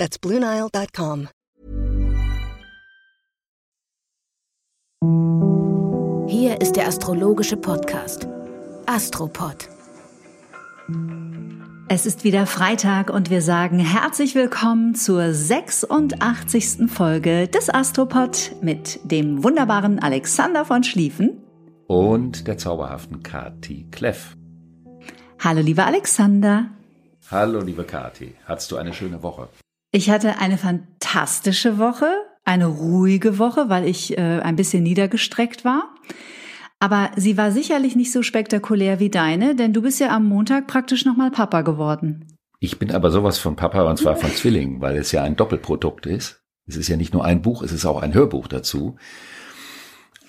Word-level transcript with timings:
That's 0.00 0.18
BlueNile.com. 0.18 1.28
Hier 6.26 6.58
ist 6.62 6.76
der 6.76 6.88
astrologische 6.88 7.58
Podcast 7.58 8.26
Astropod. 8.86 9.68
Es 11.90 12.06
ist 12.06 12.24
wieder 12.24 12.46
Freitag 12.46 13.10
und 13.10 13.28
wir 13.28 13.42
sagen 13.42 13.78
herzlich 13.78 14.34
willkommen 14.34 14.94
zur 14.94 15.34
86. 15.34 16.90
Folge 16.90 17.46
des 17.48 17.68
Astropod 17.68 18.52
mit 18.62 19.00
dem 19.04 19.44
wunderbaren 19.44 19.98
Alexander 19.98 20.64
von 20.64 20.82
Schlieffen 20.82 21.42
und 21.88 22.46
der 22.46 22.56
zauberhaften 22.56 23.22
Kati 23.22 23.86
Kleff. 23.90 24.34
Hallo 25.40 25.60
lieber 25.60 25.84
Alexander. 25.84 26.70
Hallo 27.30 27.60
liebe 27.60 27.84
Kati, 27.84 28.32
hattest 28.46 28.70
du 28.70 28.78
eine 28.78 28.94
schöne 28.94 29.22
Woche? 29.22 29.50
Ich 29.92 30.08
hatte 30.08 30.38
eine 30.38 30.56
fantastische 30.56 31.78
Woche, 31.78 32.06
eine 32.44 32.66
ruhige 32.66 33.38
Woche, 33.38 33.68
weil 33.68 33.86
ich 33.86 34.16
äh, 34.16 34.40
ein 34.40 34.56
bisschen 34.56 34.84
niedergestreckt 34.84 35.64
war. 35.64 35.94
Aber 36.78 37.10
sie 37.16 37.36
war 37.36 37.50
sicherlich 37.50 37.96
nicht 37.96 38.12
so 38.12 38.22
spektakulär 38.22 39.00
wie 39.00 39.10
deine, 39.10 39.54
denn 39.54 39.72
du 39.72 39.82
bist 39.82 40.00
ja 40.00 40.14
am 40.14 40.26
Montag 40.26 40.66
praktisch 40.66 41.04
nochmal 41.04 41.30
Papa 41.30 41.62
geworden. 41.62 42.38
Ich 42.60 42.78
bin 42.78 42.92
aber 42.92 43.10
sowas 43.10 43.38
von 43.38 43.56
Papa 43.56 43.82
und 43.82 43.98
zwar 43.98 44.16
von 44.16 44.30
Zwillingen, 44.30 44.80
weil 44.80 44.96
es 44.96 45.12
ja 45.12 45.22
ein 45.22 45.36
Doppelprodukt 45.36 46.06
ist. 46.06 46.42
Es 46.66 46.76
ist 46.76 46.88
ja 46.88 46.96
nicht 46.96 47.12
nur 47.12 47.24
ein 47.24 47.42
Buch, 47.42 47.62
es 47.62 47.72
ist 47.72 47.84
auch 47.84 48.00
ein 48.00 48.14
Hörbuch 48.14 48.46
dazu. 48.46 48.96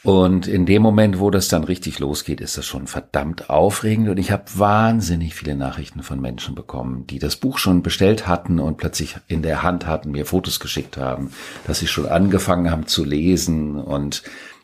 Und 0.03 0.47
in 0.47 0.65
dem 0.65 0.81
Moment, 0.81 1.19
wo 1.19 1.29
das 1.29 1.47
dann 1.47 1.63
richtig 1.63 1.99
losgeht, 1.99 2.41
ist 2.41 2.57
das 2.57 2.65
schon 2.65 2.87
verdammt 2.87 3.51
aufregend. 3.51 4.09
Und 4.09 4.17
ich 4.17 4.31
habe 4.31 4.45
wahnsinnig 4.55 5.35
viele 5.35 5.55
Nachrichten 5.55 6.01
von 6.01 6.19
Menschen 6.19 6.55
bekommen, 6.55 7.05
die 7.05 7.19
das 7.19 7.35
Buch 7.35 7.59
schon 7.59 7.83
bestellt 7.83 8.27
hatten 8.27 8.59
und 8.59 8.77
plötzlich 8.77 9.17
in 9.27 9.43
der 9.43 9.61
Hand 9.61 9.85
hatten, 9.85 10.11
mir 10.11 10.25
Fotos 10.25 10.59
geschickt 10.59 10.97
haben, 10.97 11.31
dass 11.67 11.79
sie 11.79 11.87
schon 11.87 12.07
angefangen 12.07 12.71
haben 12.71 12.87
zu 12.87 13.03
lesen 13.03 13.75
und 13.75 14.23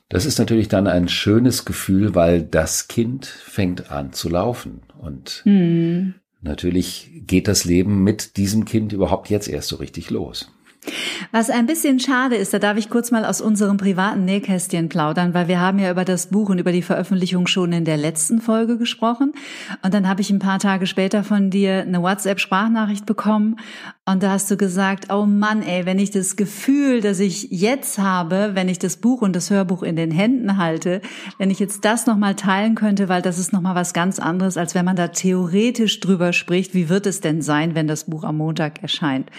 das 0.09 0.25
ist 0.25 0.39
natürlich 0.39 0.69
dann 0.69 0.88
ein 0.88 1.09
schönes 1.09 1.65
Gefühl, 1.65 2.15
weil 2.15 2.41
das 2.41 2.88
Kind 2.88 3.25
fängt 3.25 3.91
an 3.91 4.13
zu 4.13 4.30
laufen. 4.30 4.81
Und 4.97 5.41
mhm. 5.45 6.15
natürlich 6.41 7.11
geht 7.27 7.47
das 7.49 7.65
Leben 7.65 8.03
mit 8.03 8.38
diesem 8.38 8.63
Kind 8.63 8.93
überhaupt 8.93 9.30
jetzt 9.30 9.49
erst 9.49 9.67
so 9.67 9.75
richtig 9.75 10.09
los. 10.09 10.49
Was 11.31 11.49
ein 11.49 11.65
bisschen 11.65 11.99
schade 11.99 12.35
ist, 12.35 12.53
da 12.53 12.59
darf 12.59 12.77
ich 12.77 12.89
kurz 12.89 13.11
mal 13.11 13.25
aus 13.25 13.41
unserem 13.41 13.77
privaten 13.77 14.25
Nähkästchen 14.25 14.89
plaudern, 14.89 15.33
weil 15.33 15.47
wir 15.47 15.59
haben 15.59 15.79
ja 15.79 15.91
über 15.91 16.05
das 16.05 16.27
Buch 16.27 16.49
und 16.49 16.59
über 16.59 16.71
die 16.71 16.81
Veröffentlichung 16.81 17.47
schon 17.47 17.71
in 17.71 17.85
der 17.85 17.97
letzten 17.97 18.41
Folge 18.41 18.77
gesprochen. 18.77 19.33
Und 19.81 19.93
dann 19.93 20.07
habe 20.07 20.21
ich 20.21 20.29
ein 20.29 20.39
paar 20.39 20.59
Tage 20.59 20.87
später 20.87 21.23
von 21.23 21.49
dir 21.49 21.81
eine 21.81 22.01
WhatsApp-Sprachnachricht 22.01 23.05
bekommen. 23.05 23.57
Und 24.05 24.23
da 24.23 24.31
hast 24.31 24.49
du 24.49 24.57
gesagt, 24.57 25.11
oh 25.11 25.25
Mann, 25.25 25.61
ey, 25.61 25.85
wenn 25.85 25.99
ich 25.99 26.11
das 26.11 26.35
Gefühl, 26.35 27.01
das 27.01 27.19
ich 27.19 27.49
jetzt 27.52 27.99
habe, 27.99 28.52
wenn 28.53 28.69
ich 28.69 28.79
das 28.79 28.97
Buch 28.97 29.21
und 29.21 29.35
das 29.35 29.49
Hörbuch 29.49 29.83
in 29.83 29.95
den 29.95 30.11
Händen 30.11 30.57
halte, 30.57 31.02
wenn 31.37 31.52
ich 31.52 31.59
jetzt 31.59 31.83
das 31.83 32.05
nochmal 32.05 32.35
teilen 32.35 32.75
könnte, 32.75 33.09
weil 33.09 33.21
das 33.21 33.37
ist 33.37 33.52
nochmal 33.52 33.75
was 33.75 33.93
ganz 33.93 34.19
anderes, 34.19 34.58
als 34.58 34.75
wenn 34.75 34.86
man 34.86 34.95
da 34.95 35.09
theoretisch 35.09 35.99
drüber 35.99 36.31
spricht, 36.31 36.73
wie 36.73 36.87
wird 36.87 37.05
es 37.05 37.19
denn 37.19 37.42
sein, 37.42 37.75
wenn 37.75 37.87
das 37.87 38.05
Buch 38.05 38.23
am 38.23 38.37
Montag 38.37 38.81
erscheint. 38.81 39.30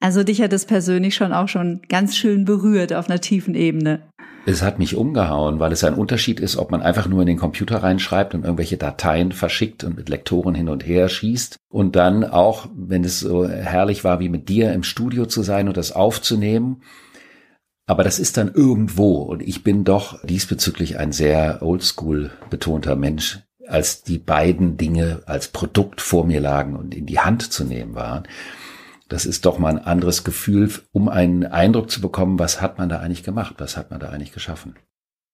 Also 0.00 0.22
dich 0.22 0.42
hat 0.42 0.52
das 0.52 0.66
persönlich 0.66 0.88
persönlich 0.88 1.16
schon 1.28 1.36
auch 1.36 1.48
schon 1.48 1.80
ganz 1.88 2.16
schön 2.16 2.44
berührt 2.44 2.92
auf 2.92 3.08
einer 3.08 3.20
tiefen 3.20 3.54
Ebene. 3.54 4.00
Es 4.46 4.62
hat 4.62 4.78
mich 4.78 4.96
umgehauen, 4.96 5.60
weil 5.60 5.72
es 5.72 5.84
ein 5.84 5.92
Unterschied 5.92 6.40
ist, 6.40 6.56
ob 6.56 6.70
man 6.70 6.80
einfach 6.80 7.06
nur 7.06 7.20
in 7.20 7.26
den 7.26 7.36
Computer 7.36 7.82
reinschreibt 7.82 8.34
und 8.34 8.44
irgendwelche 8.44 8.78
Dateien 8.78 9.32
verschickt 9.32 9.84
und 9.84 9.96
mit 9.96 10.08
Lektoren 10.08 10.54
hin 10.54 10.70
und 10.70 10.86
her 10.86 11.10
schießt 11.10 11.58
und 11.68 11.96
dann 11.96 12.24
auch, 12.24 12.66
wenn 12.74 13.04
es 13.04 13.20
so 13.20 13.46
herrlich 13.46 14.04
war, 14.04 14.20
wie 14.20 14.30
mit 14.30 14.48
dir 14.48 14.72
im 14.72 14.84
Studio 14.84 15.26
zu 15.26 15.42
sein 15.42 15.68
und 15.68 15.76
das 15.76 15.92
aufzunehmen. 15.92 16.82
Aber 17.86 18.04
das 18.04 18.18
ist 18.18 18.38
dann 18.38 18.50
irgendwo 18.52 19.16
und 19.22 19.42
ich 19.42 19.64
bin 19.64 19.84
doch 19.84 20.22
diesbezüglich 20.24 20.98
ein 20.98 21.12
sehr 21.12 21.58
oldschool 21.60 22.30
betonter 22.48 22.96
Mensch, 22.96 23.40
als 23.66 24.02
die 24.02 24.18
beiden 24.18 24.78
Dinge 24.78 25.20
als 25.26 25.48
Produkt 25.48 26.00
vor 26.00 26.24
mir 26.24 26.40
lagen 26.40 26.74
und 26.74 26.94
in 26.94 27.04
die 27.04 27.20
Hand 27.20 27.52
zu 27.52 27.64
nehmen 27.64 27.94
waren 27.94 28.26
das 29.08 29.26
ist 29.26 29.46
doch 29.46 29.58
mal 29.58 29.70
ein 29.70 29.84
anderes 29.84 30.24
Gefühl, 30.24 30.70
um 30.92 31.08
einen 31.08 31.44
Eindruck 31.44 31.90
zu 31.90 32.00
bekommen, 32.00 32.38
was 32.38 32.60
hat 32.60 32.78
man 32.78 32.88
da 32.88 33.00
eigentlich 33.00 33.22
gemacht, 33.22 33.54
was 33.58 33.76
hat 33.76 33.90
man 33.90 34.00
da 34.00 34.10
eigentlich 34.10 34.32
geschaffen. 34.32 34.74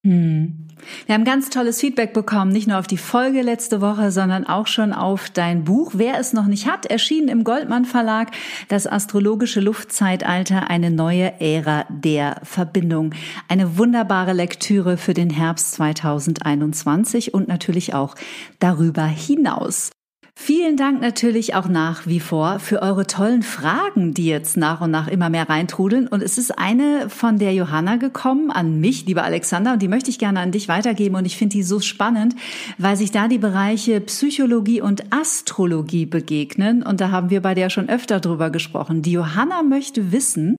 Hm. 0.04 0.66
Wir 1.06 1.14
haben 1.14 1.24
ganz 1.24 1.48
tolles 1.48 1.80
Feedback 1.80 2.12
bekommen, 2.12 2.52
nicht 2.52 2.68
nur 2.68 2.78
auf 2.78 2.86
die 2.86 2.98
Folge 2.98 3.40
letzte 3.40 3.80
Woche, 3.80 4.10
sondern 4.10 4.46
auch 4.46 4.66
schon 4.66 4.92
auf 4.92 5.30
dein 5.30 5.64
Buch. 5.64 5.92
Wer 5.94 6.18
es 6.18 6.34
noch 6.34 6.44
nicht 6.44 6.68
hat, 6.68 6.84
erschienen 6.84 7.28
im 7.28 7.42
Goldmann 7.42 7.86
Verlag, 7.86 8.30
das 8.68 8.86
astrologische 8.86 9.60
Luftzeitalter, 9.60 10.68
eine 10.68 10.90
neue 10.90 11.40
Ära 11.40 11.86
der 11.88 12.42
Verbindung. 12.42 13.14
Eine 13.48 13.78
wunderbare 13.78 14.34
Lektüre 14.34 14.98
für 14.98 15.14
den 15.14 15.30
Herbst 15.30 15.72
2021 15.72 17.32
und 17.32 17.48
natürlich 17.48 17.94
auch 17.94 18.14
darüber 18.58 19.06
hinaus. 19.06 19.90
Vielen 20.36 20.76
Dank 20.76 21.00
natürlich 21.00 21.54
auch 21.54 21.68
nach 21.68 22.06
wie 22.06 22.18
vor 22.20 22.58
für 22.58 22.82
eure 22.82 23.06
tollen 23.06 23.42
Fragen, 23.42 24.14
die 24.14 24.26
jetzt 24.26 24.56
nach 24.56 24.80
und 24.80 24.90
nach 24.90 25.06
immer 25.08 25.30
mehr 25.30 25.48
reintrudeln. 25.48 26.08
Und 26.08 26.22
es 26.22 26.38
ist 26.38 26.58
eine 26.58 27.08
von 27.08 27.38
der 27.38 27.54
Johanna 27.54 27.96
gekommen 27.96 28.50
an 28.50 28.80
mich, 28.80 29.06
lieber 29.06 29.22
Alexander, 29.22 29.72
und 29.72 29.80
die 29.80 29.88
möchte 29.88 30.10
ich 30.10 30.18
gerne 30.18 30.40
an 30.40 30.50
dich 30.50 30.68
weitergeben. 30.68 31.14
Und 31.14 31.24
ich 31.24 31.36
finde 31.36 31.54
die 31.54 31.62
so 31.62 31.80
spannend, 31.80 32.34
weil 32.78 32.96
sich 32.96 33.10
da 33.10 33.28
die 33.28 33.38
Bereiche 33.38 34.00
Psychologie 34.00 34.80
und 34.80 35.12
Astrologie 35.12 36.04
begegnen. 36.04 36.82
Und 36.82 37.00
da 37.00 37.10
haben 37.10 37.30
wir 37.30 37.40
bei 37.40 37.54
der 37.54 37.70
schon 37.70 37.88
öfter 37.88 38.20
drüber 38.20 38.50
gesprochen. 38.50 39.02
Die 39.02 39.12
Johanna 39.12 39.62
möchte 39.62 40.12
wissen, 40.12 40.56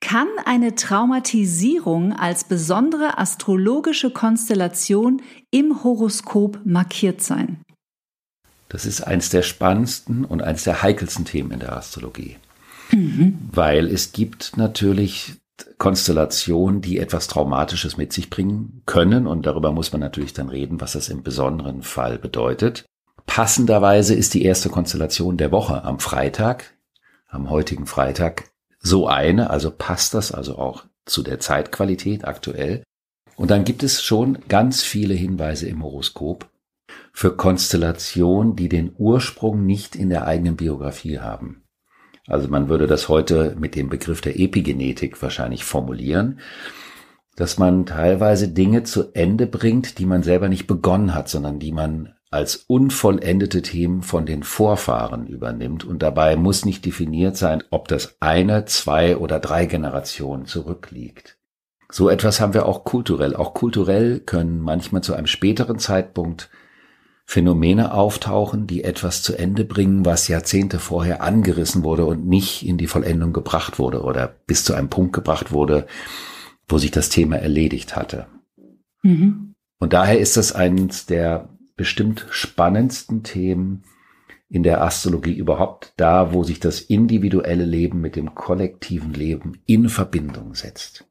kann 0.00 0.28
eine 0.46 0.76
Traumatisierung 0.76 2.14
als 2.14 2.44
besondere 2.44 3.18
astrologische 3.18 4.10
Konstellation 4.10 5.20
im 5.50 5.84
Horoskop 5.84 6.60
markiert 6.64 7.20
sein? 7.20 7.60
Das 8.70 8.86
ist 8.86 9.02
eins 9.02 9.28
der 9.28 9.42
spannendsten 9.42 10.24
und 10.24 10.42
eins 10.42 10.64
der 10.64 10.82
heikelsten 10.82 11.24
Themen 11.26 11.50
in 11.50 11.58
der 11.60 11.76
Astrologie. 11.76 12.36
Mhm. 12.92 13.38
Weil 13.52 13.86
es 13.86 14.12
gibt 14.12 14.56
natürlich 14.56 15.34
Konstellationen, 15.76 16.80
die 16.80 16.98
etwas 16.98 17.26
Traumatisches 17.26 17.96
mit 17.96 18.12
sich 18.12 18.30
bringen 18.30 18.82
können. 18.86 19.26
Und 19.26 19.44
darüber 19.44 19.72
muss 19.72 19.92
man 19.92 20.00
natürlich 20.00 20.32
dann 20.32 20.48
reden, 20.48 20.80
was 20.80 20.92
das 20.92 21.08
im 21.08 21.22
besonderen 21.22 21.82
Fall 21.82 22.16
bedeutet. 22.16 22.84
Passenderweise 23.26 24.14
ist 24.14 24.34
die 24.34 24.44
erste 24.44 24.70
Konstellation 24.70 25.36
der 25.36 25.52
Woche 25.52 25.84
am 25.84 25.98
Freitag, 25.98 26.74
am 27.28 27.50
heutigen 27.50 27.86
Freitag, 27.86 28.50
so 28.78 29.08
eine. 29.08 29.50
Also 29.50 29.70
passt 29.70 30.14
das 30.14 30.32
also 30.32 30.58
auch 30.58 30.84
zu 31.06 31.22
der 31.22 31.40
Zeitqualität 31.40 32.24
aktuell. 32.24 32.84
Und 33.34 33.50
dann 33.50 33.64
gibt 33.64 33.82
es 33.82 34.02
schon 34.02 34.38
ganz 34.48 34.82
viele 34.82 35.14
Hinweise 35.14 35.66
im 35.66 35.82
Horoskop, 35.82 36.48
für 37.12 37.36
Konstellationen, 37.36 38.56
die 38.56 38.68
den 38.68 38.92
Ursprung 38.96 39.66
nicht 39.66 39.96
in 39.96 40.08
der 40.08 40.26
eigenen 40.26 40.56
Biografie 40.56 41.18
haben. 41.18 41.64
Also 42.26 42.48
man 42.48 42.68
würde 42.68 42.86
das 42.86 43.08
heute 43.08 43.56
mit 43.58 43.74
dem 43.74 43.88
Begriff 43.88 44.20
der 44.20 44.38
Epigenetik 44.38 45.20
wahrscheinlich 45.20 45.64
formulieren, 45.64 46.38
dass 47.36 47.58
man 47.58 47.86
teilweise 47.86 48.48
Dinge 48.48 48.84
zu 48.84 49.12
Ende 49.14 49.46
bringt, 49.46 49.98
die 49.98 50.06
man 50.06 50.22
selber 50.22 50.48
nicht 50.48 50.66
begonnen 50.66 51.14
hat, 51.14 51.28
sondern 51.28 51.58
die 51.58 51.72
man 51.72 52.14
als 52.30 52.56
unvollendete 52.68 53.62
Themen 53.62 54.02
von 54.02 54.24
den 54.24 54.42
Vorfahren 54.44 55.26
übernimmt. 55.26 55.84
Und 55.84 56.02
dabei 56.02 56.36
muss 56.36 56.64
nicht 56.64 56.84
definiert 56.84 57.36
sein, 57.36 57.64
ob 57.70 57.88
das 57.88 58.16
eine, 58.20 58.66
zwei 58.66 59.16
oder 59.16 59.40
drei 59.40 59.66
Generationen 59.66 60.46
zurückliegt. 60.46 61.38
So 61.90 62.08
etwas 62.08 62.40
haben 62.40 62.54
wir 62.54 62.66
auch 62.66 62.84
kulturell. 62.84 63.34
Auch 63.34 63.52
kulturell 63.52 64.20
können 64.20 64.60
manchmal 64.60 65.02
zu 65.02 65.14
einem 65.14 65.26
späteren 65.26 65.80
Zeitpunkt 65.80 66.50
Phänomene 67.30 67.94
auftauchen, 67.94 68.66
die 68.66 68.82
etwas 68.82 69.22
zu 69.22 69.38
Ende 69.38 69.64
bringen, 69.64 70.04
was 70.04 70.26
Jahrzehnte 70.26 70.80
vorher 70.80 71.22
angerissen 71.22 71.84
wurde 71.84 72.04
und 72.04 72.26
nicht 72.26 72.66
in 72.66 72.76
die 72.76 72.88
Vollendung 72.88 73.32
gebracht 73.32 73.78
wurde 73.78 74.02
oder 74.02 74.34
bis 74.48 74.64
zu 74.64 74.74
einem 74.74 74.90
Punkt 74.90 75.12
gebracht 75.12 75.52
wurde, 75.52 75.86
wo 76.68 76.78
sich 76.78 76.90
das 76.90 77.08
Thema 77.08 77.36
erledigt 77.36 77.94
hatte. 77.94 78.26
Mhm. 79.04 79.54
Und 79.78 79.92
daher 79.92 80.18
ist 80.18 80.36
das 80.36 80.50
eines 80.50 81.06
der 81.06 81.50
bestimmt 81.76 82.26
spannendsten 82.30 83.22
Themen 83.22 83.84
in 84.48 84.64
der 84.64 84.82
Astrologie 84.82 85.34
überhaupt 85.34 85.92
da, 85.96 86.32
wo 86.32 86.42
sich 86.42 86.58
das 86.58 86.80
individuelle 86.80 87.64
Leben 87.64 88.00
mit 88.00 88.16
dem 88.16 88.34
kollektiven 88.34 89.14
Leben 89.14 89.62
in 89.66 89.88
Verbindung 89.88 90.56
setzt. 90.56 91.08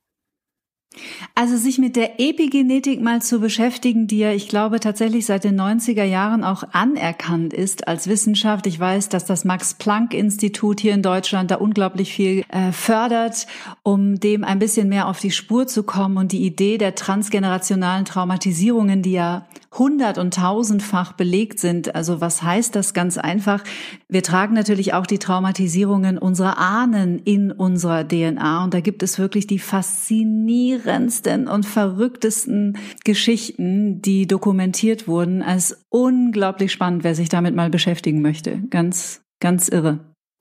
Also 1.35 1.57
sich 1.57 1.77
mit 1.77 1.95
der 1.95 2.19
Epigenetik 2.19 3.01
mal 3.01 3.21
zu 3.21 3.39
beschäftigen, 3.39 4.07
die 4.07 4.19
ja, 4.19 4.31
ich 4.31 4.47
glaube, 4.47 4.79
tatsächlich 4.79 5.25
seit 5.25 5.43
den 5.43 5.59
90er 5.59 6.03
Jahren 6.03 6.43
auch 6.43 6.63
anerkannt 6.71 7.53
ist 7.53 7.87
als 7.87 8.07
Wissenschaft. 8.07 8.67
Ich 8.67 8.79
weiß, 8.79 9.09
dass 9.09 9.25
das 9.25 9.45
Max-Planck-Institut 9.45 10.79
hier 10.79 10.93
in 10.93 11.01
Deutschland 11.01 11.51
da 11.51 11.55
unglaublich 11.55 12.13
viel 12.13 12.43
äh, 12.49 12.71
fördert, 12.71 13.47
um 13.83 14.19
dem 14.19 14.43
ein 14.43 14.59
bisschen 14.59 14.89
mehr 14.89 15.07
auf 15.07 15.19
die 15.19 15.31
Spur 15.31 15.67
zu 15.67 15.83
kommen. 15.83 16.17
Und 16.17 16.31
die 16.31 16.45
Idee 16.45 16.77
der 16.77 16.95
transgenerationalen 16.95 18.05
Traumatisierungen, 18.05 19.01
die 19.01 19.13
ja 19.13 19.47
hundert- 19.77 20.17
und 20.17 20.33
tausendfach 20.33 21.13
belegt 21.13 21.59
sind. 21.59 21.95
Also 21.95 22.21
was 22.21 22.41
heißt 22.41 22.75
das 22.75 22.93
ganz 22.93 23.17
einfach? 23.17 23.63
Wir 24.07 24.23
tragen 24.23 24.55
natürlich 24.55 24.93
auch 24.93 25.05
die 25.05 25.19
Traumatisierungen 25.19 26.17
unserer 26.17 26.57
Ahnen 26.57 27.19
in 27.19 27.51
unserer 27.51 28.07
DNA. 28.07 28.63
Und 28.63 28.73
da 28.73 28.79
gibt 28.81 29.03
es 29.03 29.19
wirklich 29.19 29.47
die 29.47 29.59
faszinierendsten 29.59 31.47
und 31.47 31.65
verrücktesten 31.65 32.77
Geschichten, 33.03 34.01
die 34.01 34.27
dokumentiert 34.27 35.07
wurden. 35.07 35.41
Als 35.43 35.85
unglaublich 35.89 36.71
spannend, 36.71 37.03
wer 37.03 37.15
sich 37.15 37.29
damit 37.29 37.55
mal 37.55 37.69
beschäftigen 37.69 38.21
möchte. 38.21 38.63
Ganz, 38.69 39.21
ganz 39.39 39.69
irre. 39.69 39.99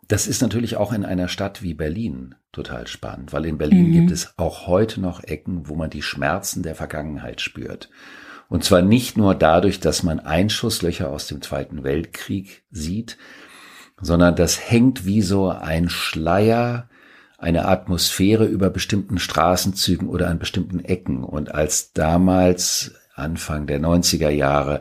Das 0.09 0.27
ist 0.27 0.41
natürlich 0.41 0.77
auch 0.77 0.95
in 0.95 1.05
einer 1.05 1.29
Stadt 1.29 1.63
wie 1.63 1.75
Berlin 1.75 2.35
total 2.51 2.87
spannend, 2.87 3.35
weil 3.35 3.45
in 3.45 3.59
Berlin 3.59 3.89
mhm. 3.89 3.93
gibt 3.93 4.11
es 4.11 4.33
auch 4.39 4.67
heute 4.67 5.03
noch 5.03 5.23
Ecken, 5.23 5.69
wo 5.69 5.75
man 5.75 5.91
die 5.91 6.01
Schmerzen 6.01 6.63
der 6.63 6.75
Vergangenheit 6.75 7.43
spürt. 7.43 7.91
Und 8.49 8.65
zwar 8.65 8.83
nicht 8.83 9.17
nur 9.17 9.35
dadurch, 9.35 9.79
dass 9.81 10.03
man 10.03 10.21
Einschusslöcher 10.21 11.11
aus 11.11 11.27
dem 11.27 11.43
Zweiten 11.43 11.85
Weltkrieg 11.85 12.62
sieht, 12.71 13.19
sondern 14.00 14.37
das 14.37 14.71
hängt 14.71 15.05
wie 15.05 15.23
so 15.23 15.50
ein 15.50 15.89
Schleier, 15.89 16.89
eine 17.37 17.67
Atmosphäre 17.67 18.47
über 18.47 18.71
bestimmten 18.71 19.19
Straßenzügen 19.19 20.09
oder 20.09 20.29
an 20.29 20.39
bestimmten 20.39 20.81
Ecken. 20.81 21.25
Und 21.25 21.55
als 21.55 21.93
damals 21.93 22.95
Anfang 23.15 23.67
der 23.67 23.81
90er 23.81 24.31
Jahre 24.31 24.81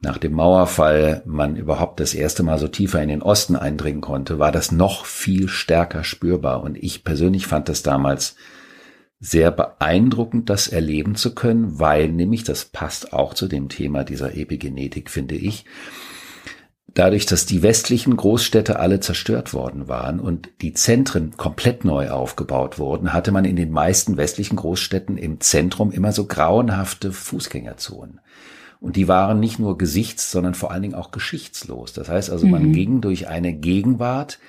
nach 0.00 0.18
dem 0.18 0.32
Mauerfall 0.32 1.22
man 1.24 1.56
überhaupt 1.56 2.00
das 2.00 2.14
erste 2.14 2.42
Mal 2.42 2.58
so 2.58 2.68
tiefer 2.68 3.00
in 3.02 3.08
den 3.08 3.22
Osten 3.22 3.56
eindringen 3.56 4.00
konnte, 4.00 4.38
war 4.38 4.52
das 4.52 4.72
noch 4.72 5.06
viel 5.06 5.48
stärker 5.48 6.04
spürbar. 6.04 6.62
Und 6.62 6.76
ich 6.76 7.04
persönlich 7.04 7.46
fand 7.46 7.68
das 7.68 7.82
damals 7.82 8.36
sehr 9.24 9.52
beeindruckend, 9.52 10.50
das 10.50 10.66
erleben 10.66 11.14
zu 11.14 11.32
können, 11.32 11.78
weil 11.78 12.08
nämlich, 12.08 12.42
das 12.42 12.64
passt 12.64 13.12
auch 13.12 13.34
zu 13.34 13.46
dem 13.46 13.68
Thema 13.68 14.02
dieser 14.02 14.36
Epigenetik, 14.36 15.08
finde 15.10 15.36
ich, 15.36 15.64
dadurch, 16.92 17.24
dass 17.24 17.46
die 17.46 17.62
westlichen 17.62 18.16
Großstädte 18.16 18.80
alle 18.80 18.98
zerstört 18.98 19.54
worden 19.54 19.86
waren 19.86 20.18
und 20.18 20.50
die 20.60 20.74
Zentren 20.74 21.36
komplett 21.36 21.84
neu 21.84 22.10
aufgebaut 22.10 22.80
wurden, 22.80 23.12
hatte 23.12 23.30
man 23.30 23.44
in 23.44 23.54
den 23.54 23.70
meisten 23.70 24.16
westlichen 24.16 24.56
Großstädten 24.56 25.16
im 25.16 25.40
Zentrum 25.40 25.92
immer 25.92 26.10
so 26.10 26.26
grauenhafte 26.26 27.12
Fußgängerzonen. 27.12 28.20
Und 28.80 28.96
die 28.96 29.06
waren 29.06 29.38
nicht 29.38 29.60
nur 29.60 29.78
gesichts-, 29.78 30.32
sondern 30.32 30.54
vor 30.54 30.72
allen 30.72 30.82
Dingen 30.82 30.96
auch 30.96 31.12
geschichtslos. 31.12 31.92
Das 31.92 32.08
heißt 32.08 32.28
also, 32.28 32.48
man 32.48 32.70
mhm. 32.70 32.72
ging 32.72 33.00
durch 33.00 33.28
eine 33.28 33.52
Gegenwart, 33.52 34.40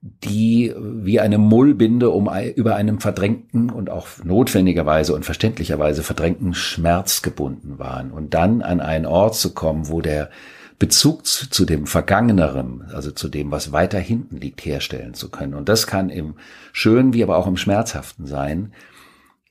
die 0.00 0.72
wie 0.76 1.18
eine 1.18 1.38
Mullbinde 1.38 2.10
um 2.10 2.30
über 2.54 2.76
einem 2.76 3.00
verdrängten 3.00 3.70
und 3.70 3.90
auch 3.90 4.06
notwendigerweise 4.22 5.14
und 5.14 5.24
verständlicherweise 5.24 6.02
verdrängten 6.02 6.54
Schmerz 6.54 7.22
gebunden 7.22 7.78
waren 7.78 8.12
und 8.12 8.32
dann 8.34 8.62
an 8.62 8.80
einen 8.80 9.06
Ort 9.06 9.34
zu 9.34 9.54
kommen, 9.54 9.88
wo 9.88 10.00
der 10.00 10.30
Bezug 10.78 11.26
zu, 11.26 11.50
zu 11.50 11.64
dem 11.64 11.86
Vergangeneren, 11.86 12.82
also 12.92 13.10
zu 13.10 13.28
dem, 13.28 13.50
was 13.50 13.72
weiter 13.72 13.98
hinten 13.98 14.36
liegt, 14.36 14.64
herstellen 14.64 15.14
zu 15.14 15.28
können. 15.28 15.54
Und 15.54 15.68
das 15.68 15.88
kann 15.88 16.10
im 16.10 16.34
Schönen 16.72 17.12
wie 17.12 17.24
aber 17.24 17.36
auch 17.36 17.48
im 17.48 17.56
Schmerzhaften 17.56 18.26
sein, 18.26 18.72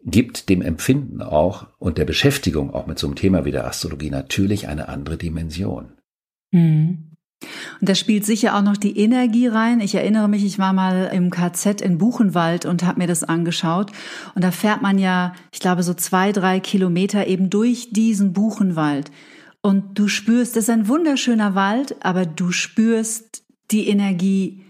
gibt 0.05 0.47
dem 0.47 0.61
Empfinden 0.61 1.21
auch 1.21 1.67
und 1.79 1.97
der 1.97 2.05
Beschäftigung 2.05 2.73
auch 2.73 2.87
mit 2.87 2.97
so 2.97 3.07
einem 3.07 3.15
Thema 3.17 3.43
wie 3.43 3.51
der 3.51 3.67
Astrologie 3.67 4.09
natürlich 4.09 4.69
eine 4.69 4.87
andere 4.87 5.17
Dimension. 5.17 5.91
Mhm. 6.51 7.06
Und 7.79 7.89
da 7.89 7.95
spielt 7.95 8.25
sicher 8.25 8.55
auch 8.55 8.63
noch 8.63 8.77
die 8.77 8.97
Energie 8.97 9.47
rein. 9.47 9.79
Ich 9.79 9.93
erinnere 9.95 10.27
mich, 10.27 10.43
ich 10.43 10.57
war 10.57 10.73
mal 10.73 11.11
im 11.13 11.29
KZ 11.29 11.81
in 11.81 11.97
Buchenwald 11.97 12.65
und 12.65 12.83
habe 12.83 12.99
mir 12.99 13.07
das 13.07 13.23
angeschaut. 13.23 13.91
Und 14.33 14.43
da 14.43 14.51
fährt 14.51 14.81
man 14.81 14.97
ja, 14.97 15.33
ich 15.51 15.59
glaube, 15.59 15.83
so 15.83 15.93
zwei, 15.93 16.31
drei 16.31 16.59
Kilometer 16.59 17.27
eben 17.27 17.49
durch 17.49 17.89
diesen 17.91 18.33
Buchenwald. 18.33 19.11
Und 19.61 19.99
du 19.99 20.07
spürst, 20.07 20.55
das 20.55 20.65
ist 20.65 20.69
ein 20.69 20.87
wunderschöner 20.87 21.53
Wald, 21.53 21.95
aber 22.03 22.25
du 22.25 22.51
spürst 22.51 23.43
die 23.69 23.87
Energie 23.87 24.63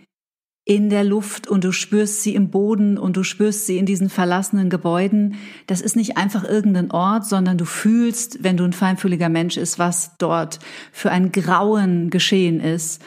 in 0.68 0.90
der 0.90 1.06
Luft 1.06 1.48
und 1.48 1.64
du 1.64 1.72
spürst 1.72 2.24
sie 2.24 2.36
im 2.36 2.50
Boden 2.50 2.98
und 2.98 3.16
du 3.16 3.24
spürst 3.24 3.66
sie 3.66 3.78
in 3.78 3.86
diesen 3.86 4.10
verlassenen 4.10 4.70
Gebäuden. 4.70 5.36
Das 5.66 5.80
ist 5.80 5.96
nicht 5.96 6.18
einfach 6.18 6.44
irgendein 6.44 6.92
Ort, 6.92 7.26
sondern 7.26 7.58
du 7.58 7.64
fühlst, 7.64 8.44
wenn 8.44 8.58
du 8.58 8.66
ein 8.66 8.74
feinfühliger 8.74 9.30
Mensch 9.30 9.56
ist, 9.56 9.80
was 9.80 10.18
dort 10.18 10.60
für 10.92 11.10
ein 11.10 11.32
Grauen 11.32 12.10
geschehen 12.10 12.60
ist. 12.60 13.02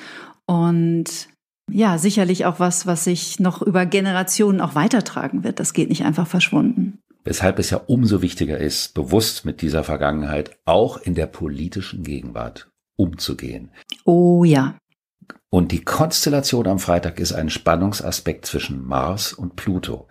Und 0.46 1.28
ja, 1.70 1.98
sicherlich 1.98 2.46
auch 2.46 2.60
was, 2.60 2.86
was 2.86 3.04
sich 3.04 3.38
noch 3.40 3.60
über 3.60 3.84
Generationen 3.84 4.62
auch 4.62 4.74
weitertragen 4.74 5.44
wird. 5.44 5.60
Das 5.60 5.74
geht 5.74 5.90
nicht 5.90 6.04
einfach 6.06 6.26
verschwunden. 6.26 6.98
Weshalb 7.24 7.58
es 7.58 7.68
ja 7.68 7.80
umso 7.86 8.22
wichtiger 8.22 8.56
ist, 8.56 8.94
bewusst 8.94 9.44
mit 9.44 9.60
dieser 9.60 9.84
Vergangenheit 9.84 10.56
auch 10.64 10.96
in 10.96 11.14
der 11.14 11.26
politischen 11.26 12.04
Gegenwart 12.04 12.70
umzugehen. 12.96 13.70
Oh 14.06 14.44
ja. 14.44 14.76
Und 15.48 15.72
die 15.72 15.84
Konstellation 15.84 16.66
am 16.66 16.78
Freitag 16.78 17.18
ist 17.20 17.32
ein 17.32 17.50
Spannungsaspekt 17.50 18.46
zwischen 18.46 18.84
Mars 18.84 19.32
und 19.32 19.56
Pluto. 19.56 20.08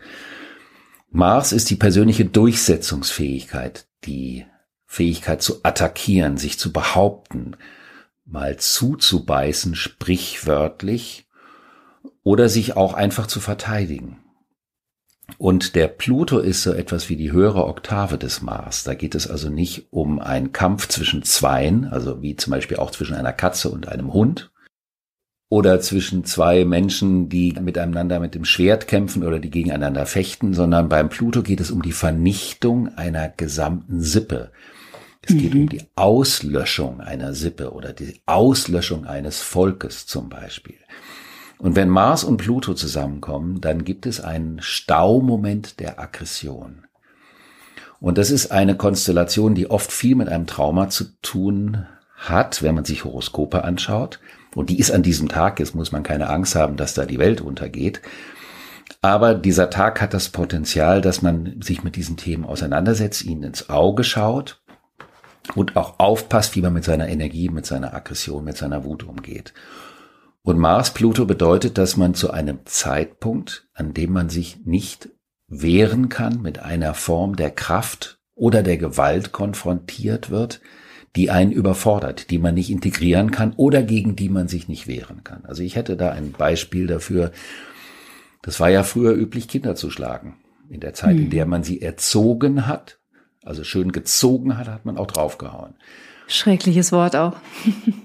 Mars 1.11 1.51
ist 1.51 1.69
die 1.69 1.75
persönliche 1.75 2.25
Durchsetzungsfähigkeit, 2.25 3.87
die 4.05 4.45
Fähigkeit 4.85 5.41
zu 5.41 5.63
attackieren, 5.63 6.37
sich 6.37 6.59
zu 6.59 6.71
behaupten, 6.71 7.55
mal 8.25 8.57
zuzubeißen, 8.57 9.75
sprichwörtlich, 9.75 11.27
oder 12.23 12.49
sich 12.49 12.75
auch 12.77 12.93
einfach 12.93 13.27
zu 13.27 13.39
verteidigen. 13.39 14.19
Und 15.37 15.75
der 15.75 15.87
Pluto 15.87 16.39
ist 16.39 16.63
so 16.63 16.73
etwas 16.73 17.09
wie 17.09 17.15
die 17.15 17.31
höhere 17.31 17.65
Oktave 17.65 18.17
des 18.17 18.41
Mars. 18.41 18.83
Da 18.83 18.93
geht 18.93 19.15
es 19.15 19.27
also 19.27 19.49
nicht 19.49 19.87
um 19.91 20.19
einen 20.19 20.51
Kampf 20.51 20.87
zwischen 20.87 21.23
Zweien, 21.23 21.85
also 21.85 22.21
wie 22.21 22.35
zum 22.35 22.51
Beispiel 22.51 22.77
auch 22.77 22.91
zwischen 22.91 23.15
einer 23.15 23.33
Katze 23.33 23.69
und 23.69 23.87
einem 23.87 24.11
Hund, 24.13 24.51
oder 25.49 25.81
zwischen 25.81 26.23
zwei 26.25 26.63
Menschen, 26.63 27.27
die 27.27 27.53
miteinander 27.59 28.19
mit 28.19 28.35
dem 28.35 28.45
Schwert 28.45 28.87
kämpfen 28.87 29.23
oder 29.23 29.39
die 29.39 29.49
gegeneinander 29.49 30.05
fechten, 30.05 30.53
sondern 30.53 30.89
beim 30.89 31.09
Pluto 31.09 31.41
geht 31.41 31.59
es 31.59 31.71
um 31.71 31.81
die 31.81 31.91
Vernichtung 31.91 32.95
einer 32.95 33.29
gesamten 33.29 33.99
Sippe. 33.99 34.51
Es 35.21 35.35
geht 35.35 35.53
mhm. 35.55 35.61
um 35.61 35.69
die 35.69 35.81
Auslöschung 35.95 37.01
einer 37.01 37.33
Sippe 37.33 37.73
oder 37.73 37.93
die 37.93 38.21
Auslöschung 38.27 39.05
eines 39.05 39.41
Volkes 39.41 40.05
zum 40.05 40.29
Beispiel. 40.29 40.77
Und 41.57 41.75
wenn 41.75 41.89
Mars 41.89 42.23
und 42.23 42.37
Pluto 42.37 42.73
zusammenkommen, 42.73 43.59
dann 43.59 43.83
gibt 43.83 44.05
es 44.05 44.21
einen 44.21 44.61
Staumoment 44.61 45.79
der 45.79 45.99
Aggression. 45.99 46.85
Und 47.99 48.17
das 48.17 48.31
ist 48.31 48.51
eine 48.51 48.77
Konstellation, 48.77 49.55
die 49.55 49.69
oft 49.69 49.91
viel 49.91 50.15
mit 50.15 50.29
einem 50.29 50.47
Trauma 50.47 50.87
zu 50.89 51.05
tun 51.21 51.85
hat, 52.15 52.63
wenn 52.63 52.75
man 52.75 52.85
sich 52.85 53.03
Horoskope 53.03 53.63
anschaut. 53.65 54.19
Und 54.55 54.69
die 54.69 54.79
ist 54.79 54.91
an 54.91 55.03
diesem 55.03 55.29
Tag, 55.29 55.59
jetzt 55.59 55.75
muss 55.75 55.91
man 55.91 56.03
keine 56.03 56.29
Angst 56.29 56.55
haben, 56.55 56.75
dass 56.75 56.93
da 56.93 57.05
die 57.05 57.19
Welt 57.19 57.41
untergeht. 57.41 58.01
Aber 59.01 59.35
dieser 59.35 59.69
Tag 59.69 60.01
hat 60.01 60.13
das 60.13 60.29
Potenzial, 60.29 61.01
dass 61.01 61.21
man 61.21 61.61
sich 61.61 61.83
mit 61.83 61.95
diesen 61.95 62.17
Themen 62.17 62.45
auseinandersetzt, 62.45 63.23
ihnen 63.23 63.43
ins 63.43 63.69
Auge 63.69 64.03
schaut 64.03 64.61
und 65.55 65.77
auch 65.77 65.99
aufpasst, 65.99 66.55
wie 66.55 66.61
man 66.61 66.73
mit 66.73 66.83
seiner 66.83 67.07
Energie, 67.07 67.49
mit 67.49 67.65
seiner 67.65 67.93
Aggression, 67.93 68.43
mit 68.43 68.57
seiner 68.57 68.83
Wut 68.83 69.03
umgeht. 69.03 69.53
Und 70.41 70.57
Mars-Pluto 70.57 71.25
bedeutet, 71.25 71.77
dass 71.77 71.97
man 71.97 72.13
zu 72.13 72.31
einem 72.31 72.59
Zeitpunkt, 72.65 73.67
an 73.73 73.93
dem 73.93 74.11
man 74.11 74.29
sich 74.29 74.65
nicht 74.65 75.09
wehren 75.47 76.09
kann, 76.09 76.41
mit 76.41 76.59
einer 76.59 76.93
Form 76.93 77.35
der 77.35 77.51
Kraft 77.51 78.19
oder 78.35 78.63
der 78.63 78.77
Gewalt 78.77 79.31
konfrontiert 79.31 80.29
wird, 80.29 80.61
die 81.15 81.29
einen 81.31 81.51
überfordert, 81.51 82.29
die 82.29 82.37
man 82.37 82.55
nicht 82.55 82.69
integrieren 82.69 83.31
kann 83.31 83.53
oder 83.53 83.83
gegen 83.83 84.15
die 84.15 84.29
man 84.29 84.47
sich 84.47 84.67
nicht 84.67 84.87
wehren 84.87 85.23
kann. 85.23 85.45
Also 85.45 85.63
ich 85.63 85.75
hätte 85.75 85.97
da 85.97 86.11
ein 86.11 86.31
Beispiel 86.31 86.87
dafür. 86.87 87.31
Das 88.41 88.59
war 88.59 88.69
ja 88.69 88.83
früher 88.83 89.13
üblich, 89.13 89.47
Kinder 89.47 89.75
zu 89.75 89.89
schlagen. 89.89 90.37
In 90.69 90.81
der 90.81 90.93
Zeit, 90.93 91.15
mhm. 91.15 91.17
in 91.17 91.23
hm. 91.25 91.31
der 91.31 91.45
man 91.47 91.63
sie 91.63 91.81
erzogen 91.81 92.67
hat, 92.67 92.99
also 93.43 93.63
schön 93.63 93.91
gezogen 93.91 94.57
hat, 94.57 94.67
hat 94.67 94.85
man 94.85 94.97
auch 94.97 95.07
draufgehauen. 95.07 95.75
Schreckliches 96.27 96.91
Wort 96.91 97.15
auch. 97.15 97.37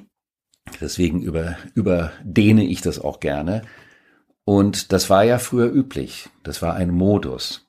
Deswegen 0.80 1.20
über, 1.20 1.58
überdehne 1.74 2.64
ich 2.64 2.80
das 2.80 2.98
auch 2.98 3.20
gerne. 3.20 3.62
Und 4.44 4.92
das 4.92 5.10
war 5.10 5.24
ja 5.24 5.38
früher 5.38 5.70
üblich. 5.70 6.28
Das 6.42 6.62
war 6.62 6.74
ein 6.74 6.90
Modus. 6.90 7.63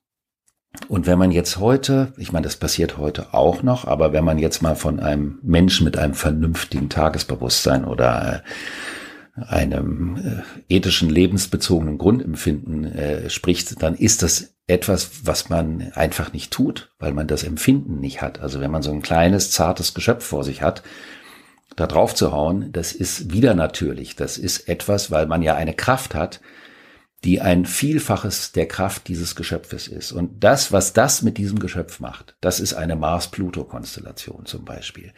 Und 0.88 1.08
wenn 1.08 1.20
man 1.20 1.32
jetzt 1.32 1.58
heute, 1.58 2.14
ich 2.18 2.32
meine, 2.32 2.46
das 2.46 2.58
passiert 2.58 2.98
heute 2.98 3.34
auch 3.34 3.64
noch, 3.64 3.86
aber 3.86 4.14
wenn 4.14 4.24
man 4.24 4.38
jetzt 4.38 4.62
mal 4.62 4.76
von 4.76 5.00
einem 5.00 5.40
Menschen 5.42 5.86
mit 5.86 5.98
einem 5.98 6.14
vernünftigen 6.14 6.90
Tagesbewusstsein 6.90 7.86
oder 7.86 8.44
äh, 9.38 9.42
einem 9.42 10.44
äh, 10.70 10.76
ethischen, 10.76 11.10
lebensbezogenen 11.10 11.98
Grundempfinden 11.98 12.86
äh, 12.86 13.30
spricht, 13.30 13.82
dann 13.82 13.96
ist 13.96 14.24
das 14.24 14.56
etwas, 14.68 15.26
was 15.26 15.50
man 15.50 15.92
einfach 15.94 16.34
nicht 16.34 16.52
tut, 16.52 16.92
weil 17.00 17.14
man 17.14 17.28
das 17.28 17.44
Empfinden 17.44 18.00
nicht 18.00 18.22
hat. 18.22 18.40
Also 18.40 18.60
wenn 18.60 18.72
man 18.72 18.82
so 18.82 18.92
ein 18.92 19.02
kleines, 19.02 19.52
zartes 19.52 19.94
Geschöpf 19.94 20.26
vor 20.26 20.44
sich 20.44 20.62
hat, 20.62 20.84
da 21.76 21.88
drauf 21.88 22.16
zu 22.16 22.32
hauen, 22.32 22.72
das 22.72 22.94
ist 22.94 23.32
wieder 23.32 23.54
natürlich. 23.54 24.16
Das 24.16 24.38
ist 24.38 24.70
etwas, 24.70 25.12
weil 25.12 25.26
man 25.28 25.42
ja 25.42 25.56
eine 25.56 25.74
Kraft 25.74 26.16
hat, 26.16 26.40
die 27.26 27.42
ein 27.42 27.66
Vielfaches 27.66 28.52
der 28.52 28.68
Kraft 28.68 29.08
dieses 29.08 29.36
Geschöpfes 29.36 29.88
ist. 29.88 30.12
Und 30.12 30.44
das, 30.44 30.72
was 30.72 30.94
das 30.94 31.24
mit 31.24 31.40
diesem 31.40 31.58
Geschöpf 31.58 32.00
macht, 32.00 32.36
das 32.40 32.60
ist 32.60 32.76
eine 32.76 32.96
Mars-Pluto-Konstellation 32.96 34.46
zum 34.46 34.64
Beispiel. 34.64 35.12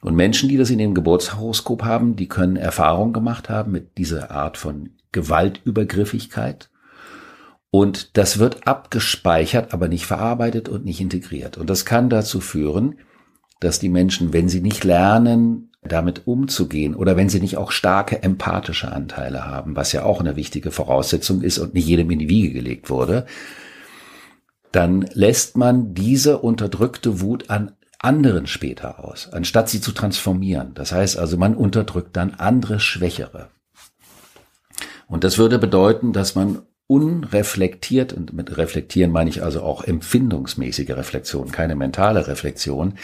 Und 0.00 0.14
Menschen, 0.14 0.48
die 0.48 0.56
das 0.56 0.70
in 0.70 0.78
dem 0.78 0.94
Geburtshoroskop 0.94 1.82
haben, 1.82 2.14
die 2.14 2.28
können 2.28 2.56
Erfahrung 2.56 3.12
gemacht 3.12 3.48
haben 3.48 3.72
mit 3.72 3.98
dieser 3.98 4.30
Art 4.30 4.56
von 4.56 4.90
Gewaltübergriffigkeit. 5.10 6.70
Und 7.70 8.16
das 8.16 8.38
wird 8.38 8.68
abgespeichert, 8.68 9.74
aber 9.74 9.88
nicht 9.88 10.06
verarbeitet 10.06 10.68
und 10.68 10.84
nicht 10.84 11.00
integriert. 11.00 11.58
Und 11.58 11.68
das 11.68 11.84
kann 11.84 12.10
dazu 12.10 12.38
führen, 12.38 13.00
dass 13.58 13.80
die 13.80 13.88
Menschen, 13.88 14.32
wenn 14.32 14.48
sie 14.48 14.60
nicht 14.60 14.84
lernen, 14.84 15.72
damit 15.86 16.26
umzugehen 16.26 16.94
oder 16.94 17.16
wenn 17.16 17.28
sie 17.28 17.40
nicht 17.40 17.56
auch 17.56 17.70
starke 17.70 18.22
empathische 18.22 18.92
Anteile 18.92 19.46
haben, 19.46 19.76
was 19.76 19.92
ja 19.92 20.04
auch 20.04 20.20
eine 20.20 20.36
wichtige 20.36 20.70
Voraussetzung 20.70 21.42
ist 21.42 21.58
und 21.58 21.74
nicht 21.74 21.86
jedem 21.86 22.10
in 22.10 22.18
die 22.18 22.28
Wiege 22.28 22.52
gelegt 22.52 22.90
wurde, 22.90 23.26
dann 24.72 25.02
lässt 25.12 25.56
man 25.56 25.94
diese 25.94 26.38
unterdrückte 26.38 27.20
Wut 27.20 27.50
an 27.50 27.72
anderen 28.00 28.46
später 28.46 29.04
aus, 29.04 29.28
anstatt 29.32 29.68
sie 29.68 29.80
zu 29.80 29.92
transformieren. 29.92 30.74
Das 30.74 30.92
heißt 30.92 31.18
also, 31.18 31.36
man 31.36 31.54
unterdrückt 31.54 32.16
dann 32.16 32.34
andere 32.34 32.80
Schwächere. 32.80 33.48
Und 35.06 35.24
das 35.24 35.38
würde 35.38 35.58
bedeuten, 35.58 36.12
dass 36.12 36.34
man 36.34 36.62
unreflektiert, 36.86 38.12
und 38.12 38.32
mit 38.32 38.56
reflektieren 38.56 39.10
meine 39.10 39.30
ich 39.30 39.42
also 39.42 39.62
auch 39.62 39.84
empfindungsmäßige 39.84 40.90
Reflexion, 40.90 41.50
keine 41.50 41.76
mentale 41.76 42.26
Reflexion, 42.26 42.94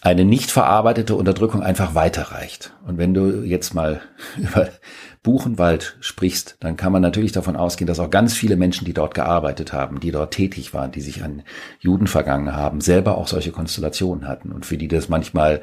eine 0.00 0.24
nicht 0.24 0.50
verarbeitete 0.50 1.16
Unterdrückung 1.16 1.62
einfach 1.62 1.94
weiterreicht. 1.94 2.72
Und 2.86 2.98
wenn 2.98 3.14
du 3.14 3.42
jetzt 3.42 3.74
mal 3.74 4.00
über 4.36 4.68
Buchenwald 5.22 5.96
sprichst, 6.00 6.56
dann 6.60 6.76
kann 6.76 6.92
man 6.92 7.02
natürlich 7.02 7.32
davon 7.32 7.56
ausgehen, 7.56 7.88
dass 7.88 7.98
auch 7.98 8.10
ganz 8.10 8.34
viele 8.34 8.56
Menschen, 8.56 8.84
die 8.84 8.94
dort 8.94 9.14
gearbeitet 9.14 9.72
haben, 9.72 9.98
die 10.00 10.12
dort 10.12 10.32
tätig 10.32 10.72
waren, 10.72 10.92
die 10.92 11.00
sich 11.00 11.22
an 11.22 11.42
Juden 11.80 12.06
vergangen 12.06 12.54
haben, 12.54 12.80
selber 12.80 13.18
auch 13.18 13.26
solche 13.26 13.50
Konstellationen 13.50 14.28
hatten 14.28 14.52
und 14.52 14.64
für 14.64 14.78
die 14.78 14.88
das 14.88 15.08
manchmal 15.08 15.62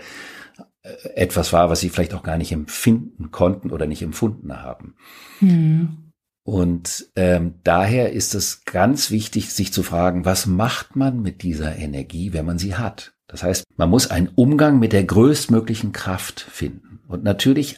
äh, 0.83 1.09
etwas 1.15 1.53
war, 1.53 1.69
was 1.69 1.79
sie 1.79 1.89
vielleicht 1.89 2.13
auch 2.13 2.23
gar 2.23 2.37
nicht 2.37 2.51
empfinden 2.51 3.31
konnten 3.31 3.71
oder 3.71 3.85
nicht 3.85 4.01
empfunden 4.01 4.61
haben. 4.61 4.95
Mhm. 5.39 6.11
Und 6.43 7.07
ähm, 7.15 7.55
daher 7.63 8.11
ist 8.11 8.35
es 8.35 8.65
ganz 8.65 9.09
wichtig, 9.09 9.51
sich 9.51 9.73
zu 9.73 9.81
fragen, 9.81 10.25
was 10.25 10.45
macht 10.45 10.95
man 10.95 11.21
mit 11.23 11.41
dieser 11.41 11.75
Energie, 11.75 12.33
wenn 12.33 12.45
man 12.45 12.59
sie 12.59 12.75
hat? 12.75 13.14
Das 13.35 13.43
heißt, 13.43 13.65
man 13.75 13.89
muss 13.89 14.09
einen 14.09 14.29
Umgang 14.33 14.79
mit 14.79 14.93
der 14.93 15.03
größtmöglichen 15.03 15.91
Kraft 15.91 16.39
finden. 16.39 17.01
Und 17.05 17.25
natürlich 17.25 17.75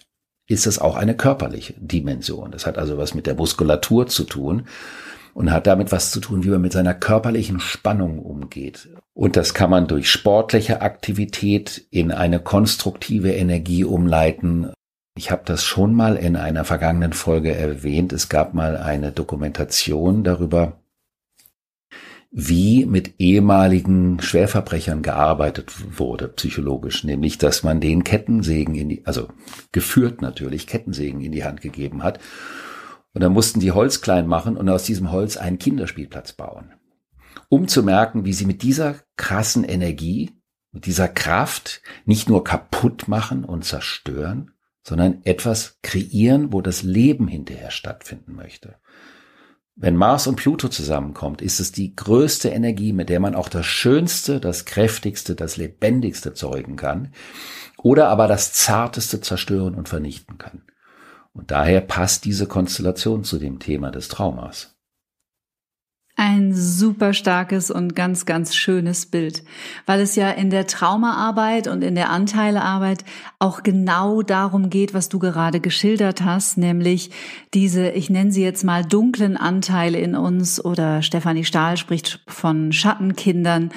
ist 0.47 0.67
es 0.67 0.77
auch 0.77 0.95
eine 0.95 1.17
körperliche 1.17 1.73
Dimension. 1.79 2.51
Das 2.51 2.67
hat 2.67 2.77
also 2.77 2.99
was 2.99 3.15
mit 3.15 3.25
der 3.25 3.33
Muskulatur 3.33 4.05
zu 4.05 4.25
tun 4.25 4.67
und 5.33 5.51
hat 5.51 5.65
damit 5.65 5.91
was 5.91 6.11
zu 6.11 6.19
tun, 6.19 6.43
wie 6.43 6.49
man 6.49 6.61
mit 6.61 6.73
seiner 6.73 6.93
körperlichen 6.93 7.59
Spannung 7.59 8.19
umgeht. 8.19 8.89
Und 9.15 9.35
das 9.35 9.55
kann 9.55 9.71
man 9.71 9.87
durch 9.87 10.11
sportliche 10.11 10.83
Aktivität 10.83 11.87
in 11.89 12.11
eine 12.11 12.39
konstruktive 12.39 13.31
Energie 13.31 13.83
umleiten. 13.83 14.71
Ich 15.17 15.31
habe 15.31 15.41
das 15.43 15.63
schon 15.63 15.95
mal 15.95 16.17
in 16.17 16.35
einer 16.35 16.65
vergangenen 16.65 17.13
Folge 17.13 17.55
erwähnt. 17.55 18.13
Es 18.13 18.29
gab 18.29 18.53
mal 18.53 18.77
eine 18.77 19.11
Dokumentation 19.11 20.23
darüber, 20.23 20.77
wie 22.31 22.85
mit 22.85 23.15
ehemaligen 23.19 24.21
Schwerverbrechern 24.21 25.01
gearbeitet 25.01 25.71
wurde, 25.97 26.27
psychologisch, 26.27 27.03
nämlich, 27.03 27.37
dass 27.37 27.63
man 27.63 27.79
den 27.79 28.03
Kettensägen 28.03 28.75
in 28.75 28.89
die, 28.89 29.05
also 29.05 29.29
geführt 29.71 30.21
natürlich, 30.21 30.67
Kettensägen 30.67 31.21
in 31.21 31.31
die 31.31 31.43
Hand 31.43 31.61
gegeben 31.61 32.03
hat. 32.03 32.19
Und 33.13 33.21
dann 33.21 33.33
mussten 33.33 33.59
die 33.59 33.71
Holz 33.71 34.01
klein 34.01 34.27
machen 34.27 34.57
und 34.57 34.69
aus 34.69 34.83
diesem 34.83 35.11
Holz 35.11 35.37
einen 35.37 35.57
Kinderspielplatz 35.57 36.33
bauen. 36.33 36.73
Um 37.49 37.67
zu 37.67 37.81
merken, 37.81 38.25
wie 38.25 38.33
sie 38.33 38.45
mit 38.45 38.61
dieser 38.61 38.95
krassen 39.15 39.63
Energie, 39.63 40.31
mit 40.71 40.85
dieser 40.85 41.07
Kraft 41.07 41.81
nicht 42.05 42.29
nur 42.29 42.43
kaputt 42.43 43.07
machen 43.07 43.45
und 43.45 43.63
zerstören, 43.63 44.51
sondern 44.83 45.21
etwas 45.23 45.79
kreieren, 45.81 46.53
wo 46.53 46.61
das 46.61 46.83
Leben 46.83 47.27
hinterher 47.27 47.71
stattfinden 47.71 48.35
möchte. 48.35 48.75
Wenn 49.79 49.95
Mars 49.95 50.25
und 50.25 50.37
Pluto 50.37 50.69
zusammenkommt, 50.69 51.39
ist 51.39 51.59
es 51.59 51.71
die 51.71 51.95
größte 51.95 52.49
Energie, 52.49 52.93
mit 52.93 53.09
der 53.09 53.19
man 53.19 53.35
auch 53.35 53.47
das 53.47 53.67
Schönste, 53.67 54.39
das 54.39 54.65
Kräftigste, 54.65 55.35
das 55.35 55.55
Lebendigste 55.55 56.33
zeugen 56.33 56.77
kann 56.77 57.13
oder 57.77 58.09
aber 58.09 58.27
das 58.27 58.53
Zarteste 58.53 59.21
zerstören 59.21 59.75
und 59.75 59.87
vernichten 59.87 60.39
kann. 60.39 60.63
Und 61.31 61.51
daher 61.51 61.81
passt 61.81 62.25
diese 62.25 62.47
Konstellation 62.47 63.23
zu 63.23 63.37
dem 63.37 63.59
Thema 63.59 63.91
des 63.91 64.07
Traumas. 64.07 64.76
Ein 66.19 66.51
super 66.55 67.13
starkes 67.13 67.69
und 67.69 67.95
ganz, 67.95 68.25
ganz 68.25 68.55
schönes 68.55 69.05
Bild, 69.05 69.43
weil 69.85 70.01
es 70.01 70.15
ja 70.15 70.31
in 70.31 70.49
der 70.49 70.65
Traumaarbeit 70.65 71.67
und 71.67 71.83
in 71.83 71.93
der 71.93 72.09
Anteilearbeit 72.09 73.05
auch 73.37 73.61
genau 73.61 74.23
darum 74.23 74.71
geht, 74.71 74.95
was 74.95 75.09
du 75.09 75.19
gerade 75.19 75.59
geschildert 75.59 76.23
hast, 76.23 76.57
nämlich 76.57 77.11
diese, 77.53 77.91
ich 77.91 78.09
nenne 78.09 78.31
sie 78.31 78.41
jetzt 78.41 78.63
mal 78.63 78.83
dunklen 78.83 79.37
Anteile 79.37 79.99
in 79.99 80.15
uns 80.15 80.59
oder 80.63 81.03
Stefanie 81.03 81.45
Stahl 81.45 81.77
spricht 81.77 82.23
von 82.27 82.71
Schattenkindern 82.71 83.69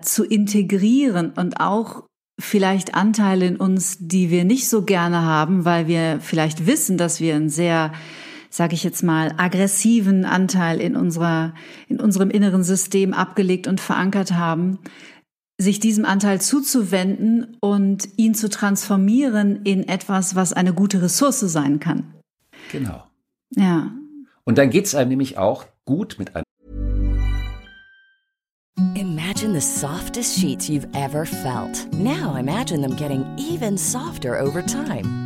zu 0.00 0.24
integrieren 0.24 1.30
und 1.30 1.60
auch 1.60 2.02
vielleicht 2.40 2.96
Anteile 2.96 3.46
in 3.46 3.56
uns, 3.56 3.98
die 4.00 4.30
wir 4.30 4.44
nicht 4.44 4.68
so 4.68 4.82
gerne 4.82 5.22
haben, 5.22 5.64
weil 5.64 5.86
wir 5.86 6.18
vielleicht 6.20 6.66
wissen, 6.66 6.98
dass 6.98 7.20
wir 7.20 7.36
ein 7.36 7.50
sehr 7.50 7.92
sage 8.54 8.74
ich 8.74 8.84
jetzt 8.84 9.02
mal, 9.02 9.34
aggressiven 9.36 10.24
Anteil 10.24 10.80
in 10.80 10.94
unserer, 10.94 11.54
in 11.88 11.98
unserem 11.98 12.30
inneren 12.30 12.62
System 12.62 13.12
abgelegt 13.12 13.66
und 13.66 13.80
verankert 13.80 14.32
haben, 14.32 14.78
sich 15.58 15.80
diesem 15.80 16.04
Anteil 16.04 16.40
zuzuwenden 16.40 17.56
und 17.60 18.08
ihn 18.16 18.34
zu 18.34 18.48
transformieren 18.48 19.62
in 19.64 19.88
etwas, 19.88 20.36
was 20.36 20.52
eine 20.52 20.72
gute 20.72 21.02
Ressource 21.02 21.40
sein 21.40 21.80
kann. 21.80 22.14
Genau. 22.70 23.02
Ja. 23.56 23.90
Und 24.44 24.56
dann 24.56 24.70
geht 24.70 24.86
es 24.86 24.94
einem 24.94 25.08
nämlich 25.08 25.36
auch 25.36 25.66
gut 25.84 26.14
mit 26.20 26.36
einem. 26.36 26.44
Imagine 28.94 29.60
the 29.60 29.60
softest 29.60 30.38
sheets 30.38 30.68
you've 30.68 30.86
ever 30.94 31.26
felt. 31.26 31.88
Now 31.92 32.36
imagine 32.36 32.82
them 32.82 32.94
getting 32.94 33.24
even 33.36 33.76
softer 33.76 34.40
over 34.40 34.64
time. 34.64 35.23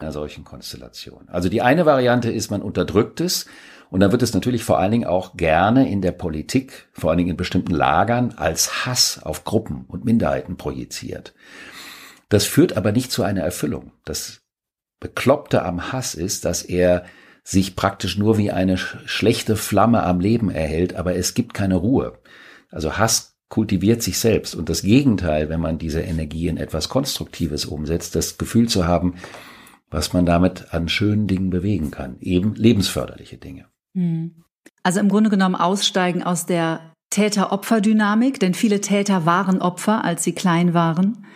Einer 0.00 0.12
solchen 0.12 0.44
Konstellation. 0.44 1.28
Also 1.28 1.48
die 1.48 1.62
eine 1.62 1.86
Variante 1.86 2.30
ist, 2.30 2.50
man 2.50 2.62
unterdrückt 2.62 3.20
es 3.20 3.46
und 3.90 4.00
dann 4.00 4.12
wird 4.12 4.22
es 4.22 4.34
natürlich 4.34 4.64
vor 4.64 4.78
allen 4.78 4.92
Dingen 4.92 5.06
auch 5.06 5.36
gerne 5.36 5.90
in 5.90 6.00
der 6.00 6.12
Politik, 6.12 6.88
vor 6.92 7.10
allen 7.10 7.18
Dingen 7.18 7.30
in 7.30 7.36
bestimmten 7.36 7.74
Lagern, 7.74 8.34
als 8.36 8.86
Hass 8.86 9.20
auf 9.22 9.44
Gruppen 9.44 9.84
und 9.88 10.04
Minderheiten 10.04 10.56
projiziert. 10.56 11.34
Das 12.28 12.46
führt 12.46 12.76
aber 12.76 12.92
nicht 12.92 13.10
zu 13.10 13.24
einer 13.24 13.42
Erfüllung. 13.42 13.92
Das 14.04 14.42
Bekloppte 15.00 15.64
am 15.64 15.92
Hass 15.92 16.14
ist, 16.14 16.44
dass 16.44 16.62
er 16.62 17.04
sich 17.42 17.74
praktisch 17.74 18.16
nur 18.16 18.38
wie 18.38 18.52
eine 18.52 18.76
schlechte 18.76 19.56
Flamme 19.56 20.04
am 20.04 20.20
Leben 20.20 20.50
erhält, 20.50 20.94
aber 20.94 21.16
es 21.16 21.34
gibt 21.34 21.54
keine 21.54 21.76
Ruhe. 21.76 22.18
Also 22.70 22.96
Hass 22.96 23.30
kultiviert 23.48 24.02
sich 24.02 24.18
selbst. 24.18 24.54
Und 24.54 24.68
das 24.68 24.82
Gegenteil, 24.82 25.48
wenn 25.48 25.60
man 25.60 25.78
diese 25.78 26.00
Energie 26.00 26.46
in 26.46 26.56
etwas 26.56 26.88
Konstruktives 26.88 27.64
umsetzt, 27.64 28.14
das 28.14 28.38
Gefühl 28.38 28.68
zu 28.68 28.86
haben, 28.86 29.16
was 29.90 30.12
man 30.12 30.26
damit 30.26 30.72
an 30.72 30.88
schönen 30.88 31.26
Dingen 31.26 31.50
bewegen 31.50 31.90
kann, 31.90 32.16
eben 32.20 32.54
lebensförderliche 32.54 33.38
Dinge. 33.38 33.66
Hm. 33.96 34.44
Also 34.82 35.00
im 35.00 35.08
Grunde 35.08 35.30
genommen 35.30 35.56
aussteigen 35.56 36.22
aus 36.22 36.46
der 36.46 36.80
Täter-Opfer-Dynamik, 37.10 38.38
denn 38.38 38.54
viele 38.54 38.80
Täter 38.80 39.26
waren 39.26 39.60
Opfer, 39.60 40.04
als 40.04 40.22
sie 40.22 40.32
klein 40.32 40.74
waren. 40.74 41.26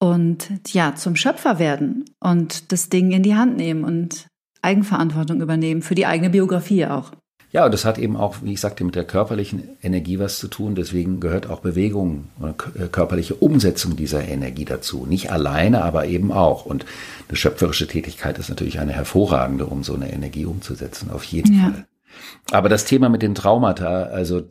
Und 0.00 0.48
ja, 0.72 0.94
zum 0.96 1.14
Schöpfer 1.14 1.58
werden 1.58 2.04
und 2.18 2.72
das 2.72 2.88
Ding 2.88 3.12
in 3.12 3.22
die 3.22 3.36
Hand 3.36 3.56
nehmen 3.56 3.84
und 3.84 4.26
Eigenverantwortung 4.62 5.40
übernehmen 5.40 5.82
für 5.82 5.94
die 5.94 6.06
eigene 6.06 6.30
Biografie 6.30 6.86
auch. 6.86 7.12
Ja, 7.52 7.66
und 7.66 7.74
das 7.74 7.84
hat 7.84 7.98
eben 7.98 8.16
auch, 8.16 8.36
wie 8.42 8.54
ich 8.54 8.60
sagte, 8.60 8.82
mit 8.82 8.94
der 8.94 9.04
körperlichen 9.04 9.76
Energie 9.82 10.18
was 10.18 10.38
zu 10.38 10.48
tun. 10.48 10.74
Deswegen 10.74 11.20
gehört 11.20 11.50
auch 11.50 11.60
Bewegung 11.60 12.28
oder 12.40 12.54
äh, 12.74 12.88
körperliche 12.88 13.34
Umsetzung 13.34 13.94
dieser 13.94 14.26
Energie 14.26 14.64
dazu. 14.64 15.04
Nicht 15.04 15.30
alleine, 15.30 15.84
aber 15.84 16.06
eben 16.06 16.32
auch. 16.32 16.64
Und 16.64 16.86
eine 17.28 17.36
schöpferische 17.36 17.86
Tätigkeit 17.86 18.38
ist 18.38 18.48
natürlich 18.48 18.80
eine 18.80 18.92
hervorragende, 18.92 19.66
um 19.66 19.84
so 19.84 19.94
eine 19.94 20.10
Energie 20.10 20.46
umzusetzen, 20.46 21.10
auf 21.10 21.24
jeden 21.24 21.54
ja. 21.54 21.64
Fall. 21.64 21.86
Aber 22.52 22.70
das 22.70 22.86
Thema 22.86 23.10
mit 23.10 23.20
den 23.20 23.34
Traumata, 23.34 24.04
also 24.04 24.48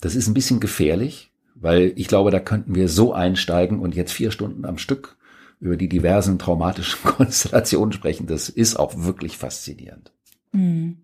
das 0.00 0.14
ist 0.14 0.26
ein 0.26 0.34
bisschen 0.34 0.58
gefährlich, 0.58 1.32
weil 1.54 1.92
ich 1.96 2.08
glaube, 2.08 2.30
da 2.30 2.40
könnten 2.40 2.74
wir 2.74 2.88
so 2.88 3.12
einsteigen 3.12 3.78
und 3.78 3.94
jetzt 3.94 4.12
vier 4.12 4.30
Stunden 4.30 4.64
am 4.64 4.78
Stück 4.78 5.16
über 5.60 5.76
die 5.76 5.88
diversen 5.88 6.38
traumatischen 6.38 6.98
Konstellationen 7.04 7.92
sprechen. 7.92 8.26
Das 8.26 8.48
ist 8.48 8.76
auch 8.76 9.04
wirklich 9.04 9.36
faszinierend. 9.36 10.12
Mhm. 10.52 11.01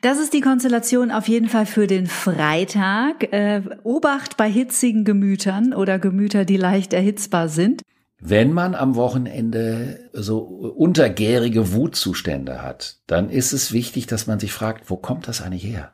Das 0.00 0.18
ist 0.18 0.32
die 0.32 0.40
Konstellation 0.40 1.10
auf 1.10 1.26
jeden 1.26 1.48
Fall 1.48 1.66
für 1.66 1.88
den 1.88 2.06
Freitag. 2.06 3.32
Äh, 3.32 3.62
Obacht 3.82 4.36
bei 4.36 4.48
hitzigen 4.48 5.04
Gemütern 5.04 5.74
oder 5.74 5.98
Gemüter, 5.98 6.44
die 6.44 6.56
leicht 6.56 6.92
erhitzbar 6.92 7.48
sind. 7.48 7.82
Wenn 8.20 8.52
man 8.52 8.76
am 8.76 8.94
Wochenende 8.94 10.10
so 10.12 10.38
untergärige 10.38 11.72
Wutzustände 11.72 12.62
hat, 12.62 12.98
dann 13.06 13.28
ist 13.28 13.52
es 13.52 13.72
wichtig, 13.72 14.06
dass 14.06 14.26
man 14.28 14.38
sich 14.38 14.52
fragt, 14.52 14.88
wo 14.88 14.96
kommt 14.96 15.26
das 15.26 15.42
eigentlich 15.42 15.64
her? 15.64 15.92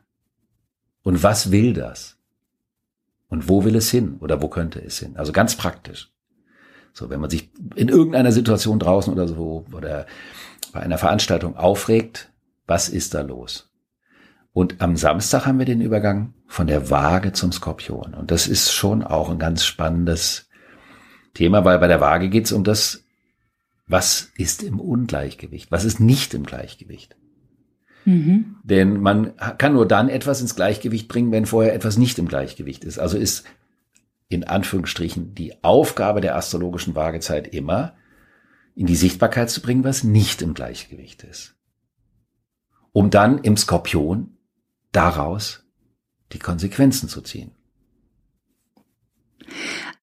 Und 1.03 1.23
was 1.23 1.51
will 1.51 1.73
das? 1.73 2.17
Und 3.27 3.49
wo 3.49 3.63
will 3.63 3.75
es 3.75 3.89
hin? 3.89 4.17
Oder 4.19 4.41
wo 4.41 4.49
könnte 4.49 4.79
es 4.83 4.99
hin? 4.99 5.17
Also 5.17 5.31
ganz 5.31 5.55
praktisch. 5.55 6.11
So, 6.93 7.09
wenn 7.09 7.19
man 7.19 7.29
sich 7.29 7.49
in 7.75 7.89
irgendeiner 7.89 8.31
Situation 8.31 8.79
draußen 8.79 9.11
oder 9.11 9.27
so 9.27 9.65
oder 9.71 10.05
bei 10.71 10.79
einer 10.79 10.97
Veranstaltung 10.97 11.57
aufregt, 11.57 12.31
was 12.67 12.89
ist 12.89 13.13
da 13.13 13.21
los? 13.21 13.71
Und 14.55 14.81
am 14.81 14.95
Samstag 14.95 15.45
haben 15.45 15.59
wir 15.59 15.65
den 15.65 15.81
Übergang 15.81 16.33
von 16.47 16.65
der 16.65 16.89
Waage 16.89 17.33
zum 17.33 17.51
Skorpion. 17.51 18.13
Und 18.13 18.31
das 18.31 18.47
ist 18.47 18.71
schon 18.71 19.03
auch 19.03 19.29
ein 19.29 19.37
ganz 19.37 19.65
spannendes 19.65 20.49
Thema, 21.33 21.65
weil 21.65 21.77
bei 21.77 21.89
der 21.89 21.99
Waage 21.99 22.29
geht 22.29 22.45
es 22.45 22.53
um 22.53 22.63
das, 22.63 23.03
was 23.85 24.31
ist 24.37 24.63
im 24.63 24.79
Ungleichgewicht, 24.79 25.73
was 25.73 25.83
ist 25.83 25.99
nicht 25.99 26.33
im 26.33 26.45
Gleichgewicht. 26.45 27.17
Mhm. 28.05 28.55
Denn 28.63 29.01
man 29.01 29.35
kann 29.57 29.73
nur 29.73 29.85
dann 29.85 30.07
etwas 30.07 30.39
ins 30.39 30.55
Gleichgewicht 30.55 31.09
bringen, 31.09 31.33
wenn 31.33 31.45
vorher 31.45 31.73
etwas 31.73 31.97
nicht 31.97 32.17
im 32.17 32.29
Gleichgewicht 32.29 32.85
ist. 32.85 32.97
Also 32.97 33.17
ist 33.17 33.43
in 34.29 34.45
Anführungsstrichen 34.45 35.35
die 35.35 35.61
Aufgabe 35.65 36.21
der 36.21 36.37
astrologischen 36.37 36.95
Waagezeit 36.95 37.53
immer, 37.53 37.97
in 38.73 38.85
die 38.85 38.95
Sichtbarkeit 38.95 39.49
zu 39.49 39.61
bringen, 39.61 39.83
was 39.83 40.05
nicht 40.05 40.41
im 40.41 40.53
Gleichgewicht 40.53 41.23
ist. 41.23 41.55
Um 42.93 43.09
dann 43.09 43.39
im 43.39 43.57
Skorpion 43.57 44.31
daraus 44.95 45.63
die 46.31 46.39
Konsequenzen 46.39 47.09
zu 47.09 47.21
ziehen. 47.21 47.51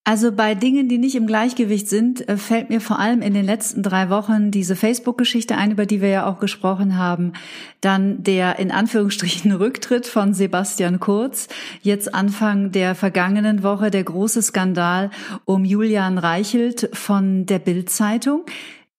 Also 0.04 0.32
bei 0.32 0.56
Dingen, 0.56 0.88
die 0.88 0.98
nicht 0.98 1.14
im 1.14 1.28
Gleichgewicht 1.28 1.88
sind, 1.88 2.28
äh, 2.28 2.36
fällt 2.36 2.70
mir 2.70 2.80
vor 2.80 2.98
allem 2.98 3.22
in 3.22 3.34
den 3.34 3.44
letzten 3.44 3.84
drei 3.84 4.10
Wochen 4.10 4.50
diese 4.50 4.74
Facebook-Geschichte 4.74 5.56
ein, 5.56 5.70
über 5.70 5.86
die 5.86 6.00
wir 6.00 6.08
ja 6.08 6.26
auch 6.26 6.40
gesprochen 6.40 6.98
haben. 6.98 7.34
Dann 7.80 8.24
der 8.24 8.58
in 8.58 8.72
Anführungsstrichen 8.72 9.52
Rücktritt 9.52 10.08
von 10.08 10.34
Sebastian 10.34 10.98
Kurz. 10.98 11.46
Jetzt 11.82 12.14
Anfang 12.14 12.72
der 12.72 12.96
vergangenen 12.96 13.62
Woche 13.62 13.92
der 13.92 14.02
große 14.02 14.42
Skandal 14.42 15.10
um 15.44 15.64
Julian 15.64 16.18
Reichelt 16.18 16.90
von 16.92 17.46
der 17.46 17.60
Bild-Zeitung. 17.60 18.44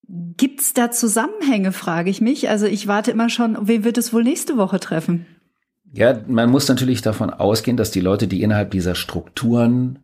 Gibt's 0.07 0.71
da 0.71 0.89
Zusammenhänge, 0.89 1.73
frage 1.73 2.09
ich 2.09 2.21
mich. 2.21 2.49
Also 2.49 2.65
ich 2.65 2.87
warte 2.87 3.11
immer 3.11 3.27
schon, 3.27 3.57
wen 3.67 3.83
wird 3.83 3.97
es 3.97 4.13
wohl 4.13 4.23
nächste 4.23 4.55
Woche 4.55 4.79
treffen? 4.79 5.25
Ja, 5.93 6.19
man 6.27 6.49
muss 6.49 6.67
natürlich 6.67 7.03
davon 7.03 7.29
ausgehen, 7.29 7.77
dass 7.77 7.91
die 7.91 7.99
Leute, 7.99 8.27
die 8.27 8.41
innerhalb 8.41 8.71
dieser 8.71 8.95
Strukturen, 8.95 9.99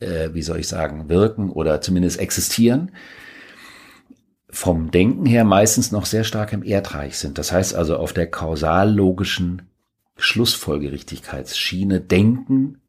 äh, 0.00 0.30
wie 0.32 0.42
soll 0.42 0.58
ich 0.58 0.66
sagen, 0.66 1.08
wirken 1.08 1.50
oder 1.50 1.80
zumindest 1.80 2.18
existieren, 2.18 2.90
vom 4.50 4.90
Denken 4.90 5.24
her 5.24 5.44
meistens 5.44 5.92
noch 5.92 6.04
sehr 6.04 6.24
stark 6.24 6.52
im 6.52 6.64
Erdreich 6.64 7.16
sind. 7.16 7.38
Das 7.38 7.52
heißt 7.52 7.76
also 7.76 7.96
auf 7.96 8.12
der 8.12 8.26
kausal-logischen 8.26 9.62
Schlussfolgerichtigkeitsschiene 10.16 12.00
denken, 12.00 12.80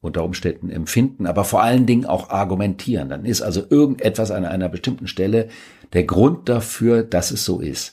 unter 0.00 0.24
Umständen 0.24 0.68
empfinden, 0.68 1.26
aber 1.26 1.44
vor 1.44 1.62
allen 1.62 1.86
Dingen 1.86 2.06
auch 2.06 2.30
argumentieren. 2.30 3.08
Dann 3.08 3.24
ist 3.24 3.42
also 3.42 3.62
irgendetwas 3.70 4.32
an 4.32 4.44
einer 4.44 4.68
bestimmten 4.68 5.06
Stelle 5.06 5.48
der 5.92 6.04
Grund 6.04 6.48
dafür, 6.48 7.04
dass 7.04 7.30
es 7.30 7.44
so 7.44 7.60
ist. 7.60 7.92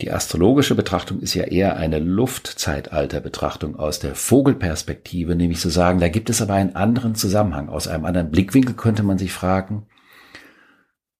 Die 0.00 0.12
astrologische 0.12 0.76
Betrachtung 0.76 1.18
ist 1.18 1.34
ja 1.34 1.44
eher 1.44 1.76
eine 1.76 1.98
Luftzeitalterbetrachtung 1.98 3.76
aus 3.76 3.98
der 3.98 4.14
Vogelperspektive, 4.14 5.34
nämlich 5.34 5.58
zu 5.58 5.70
sagen, 5.70 5.98
da 5.98 6.08
gibt 6.08 6.30
es 6.30 6.40
aber 6.40 6.54
einen 6.54 6.76
anderen 6.76 7.16
Zusammenhang. 7.16 7.68
Aus 7.68 7.88
einem 7.88 8.04
anderen 8.04 8.30
Blickwinkel 8.30 8.76
könnte 8.76 9.02
man 9.02 9.18
sich 9.18 9.32
fragen, 9.32 9.86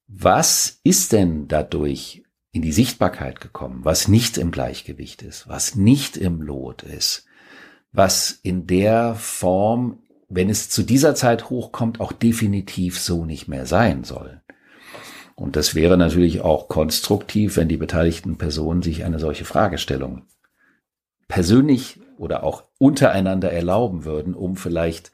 was 0.07 0.81
ist 0.85 1.13
denn 1.13 1.49
dadurch 1.49 2.23
in 2.53 2.63
die 2.63 2.73
Sichtbarkeit 2.73 3.41
gekommen, 3.41 3.81
was 3.83 4.07
nicht 4.07 4.39
im 4.39 4.53
Gleichgewicht 4.53 5.23
ist, 5.23 5.49
was 5.49 5.75
nicht 5.75 6.17
im 6.17 6.41
Lot 6.41 6.83
ist, 6.83 7.27
was 7.91 8.31
in 8.31 8.69
der 8.69 9.17
Form, 9.17 10.05
wenn 10.29 10.49
es 10.49 10.71
zu 10.71 10.85
dieser 10.85 11.17
Zeit 11.17 11.51
hochkommt, 11.51 12.01
auch 12.01 12.13
definitiv 12.13 12.99
so 13.01 13.25
nicht 13.25 13.49
mehr 13.49 13.67
sein 13.67 14.05
soll. 14.05 14.38
Und 15.39 15.55
das 15.55 15.77
wäre 15.77 15.97
natürlich 15.97 16.41
auch 16.41 16.67
konstruktiv, 16.67 17.57
wenn 17.57 17.69
die 17.69 17.77
beteiligten 17.77 18.39
Personen 18.39 18.83
sich 18.83 19.05
eine 19.05 19.21
solche 19.21 19.45
Fragestellung 19.45 20.23
persönlich 21.29 22.01
oder 22.17 22.43
auch 22.43 22.65
untereinander 22.79 23.53
erlauben 23.53 24.05
würden, 24.05 24.35
um 24.35 24.57
vielleicht 24.57 25.13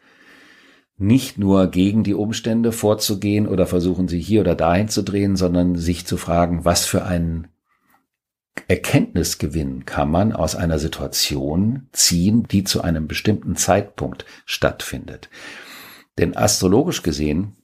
nicht 0.97 1.37
nur 1.37 1.67
gegen 1.67 2.05
die 2.05 2.15
Umstände 2.15 2.73
vorzugehen 2.73 3.47
oder 3.47 3.67
versuchen 3.67 4.09
sie 4.09 4.19
hier 4.19 4.41
oder 4.41 4.55
dahin 4.55 4.89
zu 4.89 5.03
drehen, 5.03 5.37
sondern 5.37 5.77
sich 5.77 6.07
zu 6.07 6.17
fragen, 6.17 6.65
was 6.65 6.87
für 6.87 7.05
einen 7.05 7.49
Erkenntnisgewinn 8.67 9.85
kann 9.85 10.11
man 10.11 10.33
aus 10.33 10.57
einer 10.57 10.79
Situation 10.79 11.89
ziehen, 11.93 12.45
die 12.45 12.65
zu 12.65 12.81
einem 12.81 13.09
bestimmten 13.09 13.57
Zeitpunkt 13.57 14.25
stattfindet. 14.47 15.29
Denn 16.17 16.35
astrologisch 16.35 17.03
gesehen 17.03 17.57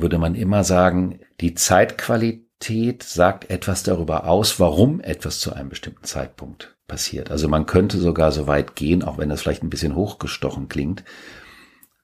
würde 0.00 0.18
man 0.18 0.34
immer 0.34 0.64
sagen, 0.64 1.20
die 1.40 1.54
Zeitqualität 1.54 3.02
sagt 3.02 3.50
etwas 3.50 3.82
darüber 3.82 4.26
aus, 4.26 4.58
warum 4.60 5.00
etwas 5.00 5.40
zu 5.40 5.52
einem 5.52 5.68
bestimmten 5.68 6.04
Zeitpunkt 6.04 6.76
passiert. 6.86 7.30
Also 7.30 7.48
man 7.48 7.66
könnte 7.66 7.98
sogar 7.98 8.32
so 8.32 8.46
weit 8.46 8.76
gehen, 8.76 9.02
auch 9.02 9.18
wenn 9.18 9.28
das 9.28 9.42
vielleicht 9.42 9.62
ein 9.62 9.70
bisschen 9.70 9.94
hochgestochen 9.94 10.68
klingt, 10.68 11.04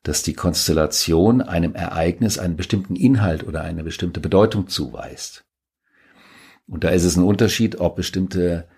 dass 0.02 0.22
die 0.22 0.35
Konstellation 0.35 1.40
einem 1.40 1.74
Ereignis 1.74 2.38
einen 2.38 2.57
bestimmten 2.57 2.96
Inhalt 2.96 3.46
oder 3.46 3.62
eine 3.62 3.85
bestimmte 3.85 4.20
Bedeutung 4.20 4.68
zuweist. 4.68 5.44
Und 6.66 6.85
da 6.85 6.88
ist 6.88 7.05
es 7.05 7.16
ein 7.16 7.24
Unterschied, 7.24 7.81
ob 7.81 7.96
bestimmte 7.96 8.68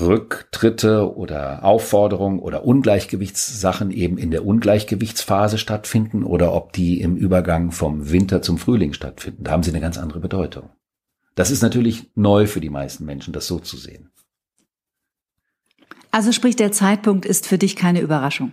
Rücktritte 0.00 1.16
oder 1.16 1.64
Aufforderungen 1.64 2.40
oder 2.40 2.64
Ungleichgewichtssachen 2.64 3.90
eben 3.92 4.18
in 4.18 4.30
der 4.30 4.44
Ungleichgewichtsphase 4.44 5.56
stattfinden 5.56 6.24
oder 6.24 6.52
ob 6.52 6.72
die 6.72 7.00
im 7.00 7.16
Übergang 7.16 7.70
vom 7.70 8.10
Winter 8.10 8.42
zum 8.42 8.58
Frühling 8.58 8.92
stattfinden. 8.92 9.44
Da 9.44 9.52
haben 9.52 9.62
sie 9.62 9.70
eine 9.70 9.80
ganz 9.80 9.96
andere 9.96 10.20
Bedeutung. 10.20 10.70
Das 11.36 11.50
ist 11.50 11.62
natürlich 11.62 12.10
neu 12.16 12.46
für 12.46 12.60
die 12.60 12.70
meisten 12.70 13.04
Menschen, 13.04 13.32
das 13.32 13.46
so 13.46 13.58
zu 13.60 13.76
sehen. 13.76 14.10
Also 16.10 16.32
sprich, 16.32 16.56
der 16.56 16.72
Zeitpunkt 16.72 17.24
ist 17.26 17.46
für 17.46 17.58
dich 17.58 17.74
keine 17.76 18.00
Überraschung. 18.00 18.52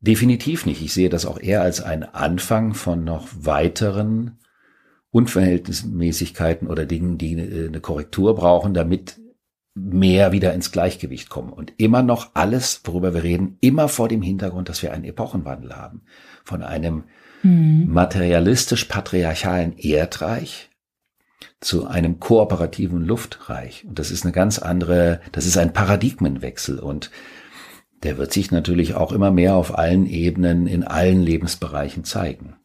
Definitiv 0.00 0.66
nicht. 0.66 0.82
Ich 0.82 0.92
sehe 0.92 1.08
das 1.08 1.26
auch 1.26 1.38
eher 1.38 1.62
als 1.62 1.80
einen 1.80 2.02
Anfang 2.02 2.74
von 2.74 3.04
noch 3.04 3.28
weiteren 3.34 4.38
Unverhältnismäßigkeiten 5.10 6.68
oder 6.68 6.86
Dingen, 6.86 7.18
die 7.18 7.38
eine 7.40 7.80
Korrektur 7.80 8.34
brauchen, 8.34 8.74
damit 8.74 9.21
mehr 9.74 10.32
wieder 10.32 10.52
ins 10.52 10.70
Gleichgewicht 10.72 11.30
kommen. 11.30 11.52
Und 11.52 11.72
immer 11.78 12.02
noch 12.02 12.30
alles, 12.34 12.82
worüber 12.84 13.14
wir 13.14 13.22
reden, 13.22 13.56
immer 13.60 13.88
vor 13.88 14.08
dem 14.08 14.22
Hintergrund, 14.22 14.68
dass 14.68 14.82
wir 14.82 14.92
einen 14.92 15.04
Epochenwandel 15.04 15.76
haben. 15.76 16.02
Von 16.44 16.62
einem 16.62 17.04
mhm. 17.42 17.86
materialistisch-patriarchalen 17.92 19.76
Erdreich 19.78 20.70
zu 21.60 21.86
einem 21.86 22.20
kooperativen 22.20 23.04
Luftreich. 23.04 23.84
Und 23.86 23.98
das 23.98 24.10
ist 24.10 24.24
eine 24.24 24.32
ganz 24.32 24.58
andere, 24.58 25.20
das 25.32 25.46
ist 25.46 25.56
ein 25.56 25.72
Paradigmenwechsel 25.72 26.78
und 26.78 27.10
der 28.02 28.18
wird 28.18 28.32
sich 28.32 28.50
natürlich 28.50 28.94
auch 28.94 29.12
immer 29.12 29.30
mehr 29.30 29.54
auf 29.54 29.78
allen 29.78 30.06
Ebenen, 30.06 30.66
in 30.66 30.82
allen 30.82 31.22
Lebensbereichen 31.22 32.04
zeigen. 32.04 32.56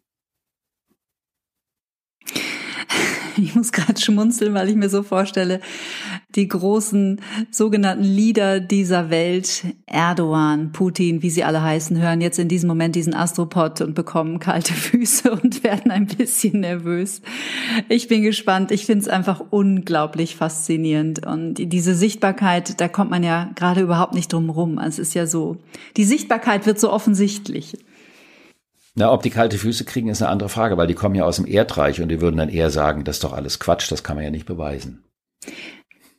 Ich 3.48 3.56
muss 3.56 3.72
gerade 3.72 4.00
schmunzeln, 4.00 4.54
weil 4.54 4.70
ich 4.70 4.76
mir 4.76 4.90
so 4.90 5.04
vorstelle, 5.04 5.62
die 6.36 6.48
großen 6.48 7.22
sogenannten 7.52 8.04
Leader 8.04 8.60
dieser 8.60 9.10
Welt, 9.10 9.64
Erdogan, 9.86 10.72
Putin, 10.72 11.22
wie 11.22 11.30
sie 11.30 11.44
alle 11.44 11.62
heißen, 11.62 12.00
hören 12.00 12.22
jetzt 12.22 12.40
in 12.40 12.48
diesem 12.48 12.68
Moment 12.68 12.96
diesen 12.96 13.14
Astropod 13.14 13.82
und 13.82 13.94
bekommen 13.94 14.40
kalte 14.40 14.74
Füße 14.88 15.32
und 15.32 15.64
werden 15.64 15.92
ein 15.92 16.08
bisschen 16.08 16.62
nervös. 16.62 17.22
Ich 17.90 18.08
bin 18.08 18.24
gespannt. 18.24 18.72
Ich 18.72 18.86
finde 18.86 19.04
es 19.04 19.08
einfach 19.08 19.42
unglaublich 19.50 20.36
faszinierend. 20.36 21.26
Und 21.26 21.56
diese 21.56 21.96
Sichtbarkeit, 21.96 22.80
da 22.82 22.88
kommt 22.88 23.12
man 23.12 23.24
ja 23.24 23.50
gerade 23.56 23.82
überhaupt 23.82 24.14
nicht 24.14 24.34
drum 24.34 24.50
rum. 24.50 24.80
Es 24.80 25.00
ist 25.00 25.14
ja 25.14 25.26
so, 25.26 25.58
die 25.96 26.04
Sichtbarkeit 26.04 26.66
wird 26.66 26.80
so 26.80 26.92
offensichtlich. 26.92 27.78
Na, 29.00 29.12
ob 29.12 29.22
die 29.22 29.30
kalte 29.30 29.60
Füße 29.60 29.86
kriegen, 29.86 30.10
ist 30.10 30.24
eine 30.24 30.32
andere 30.32 30.50
Frage, 30.50 30.76
weil 30.76 30.88
die 30.88 30.96
kommen 30.96 31.14
ja 31.14 31.24
aus 31.24 31.36
dem 31.36 31.46
Erdreich 31.46 32.02
und 32.02 32.10
die 32.10 32.20
würden 32.20 32.38
dann 32.38 32.50
eher 32.50 32.72
sagen, 32.72 33.04
das 33.04 33.18
ist 33.18 33.24
doch 33.24 33.34
alles 33.34 33.60
Quatsch, 33.60 33.92
das 33.92 34.04
kann 34.04 34.16
man 34.16 34.26
ja 34.26 34.32
nicht 34.32 34.48
beweisen. 34.48 35.04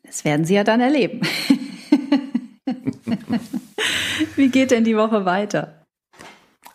Das 0.05 0.25
werden 0.25 0.45
sie 0.45 0.55
ja 0.55 0.63
dann 0.63 0.81
erleben. 0.81 1.23
Wie 4.37 4.49
geht 4.49 4.71
denn 4.71 4.85
die 4.85 4.97
Woche 4.97 5.25
weiter? 5.25 5.87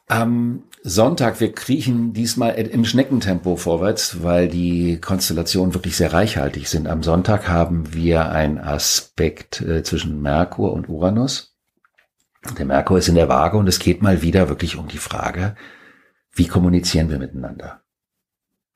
Am 0.09 0.63
Sonntag, 0.81 1.39
wir 1.39 1.53
kriechen 1.53 2.11
diesmal 2.11 2.55
im 2.55 2.83
Schneckentempo 2.83 3.55
vorwärts, 3.55 4.21
weil 4.21 4.49
die 4.49 4.99
Konstellationen 4.99 5.73
wirklich 5.73 5.95
sehr 5.95 6.11
reichhaltig 6.11 6.67
sind. 6.67 6.89
Am 6.89 7.01
Sonntag 7.01 7.47
haben 7.47 7.93
wir 7.93 8.29
einen 8.29 8.57
Aspekt 8.57 9.61
äh, 9.61 9.83
zwischen 9.83 10.21
Merkur 10.21 10.73
und 10.73 10.89
Uranus. 10.89 11.55
Der 12.57 12.65
Merkur 12.65 12.97
ist 12.97 13.07
in 13.07 13.15
der 13.15 13.29
Waage 13.29 13.55
und 13.55 13.69
es 13.69 13.79
geht 13.79 14.01
mal 14.01 14.21
wieder 14.21 14.49
wirklich 14.49 14.75
um 14.75 14.89
die 14.89 14.97
Frage, 14.97 15.55
wie 16.33 16.47
kommunizieren 16.47 17.09
wir 17.09 17.19
miteinander? 17.19 17.81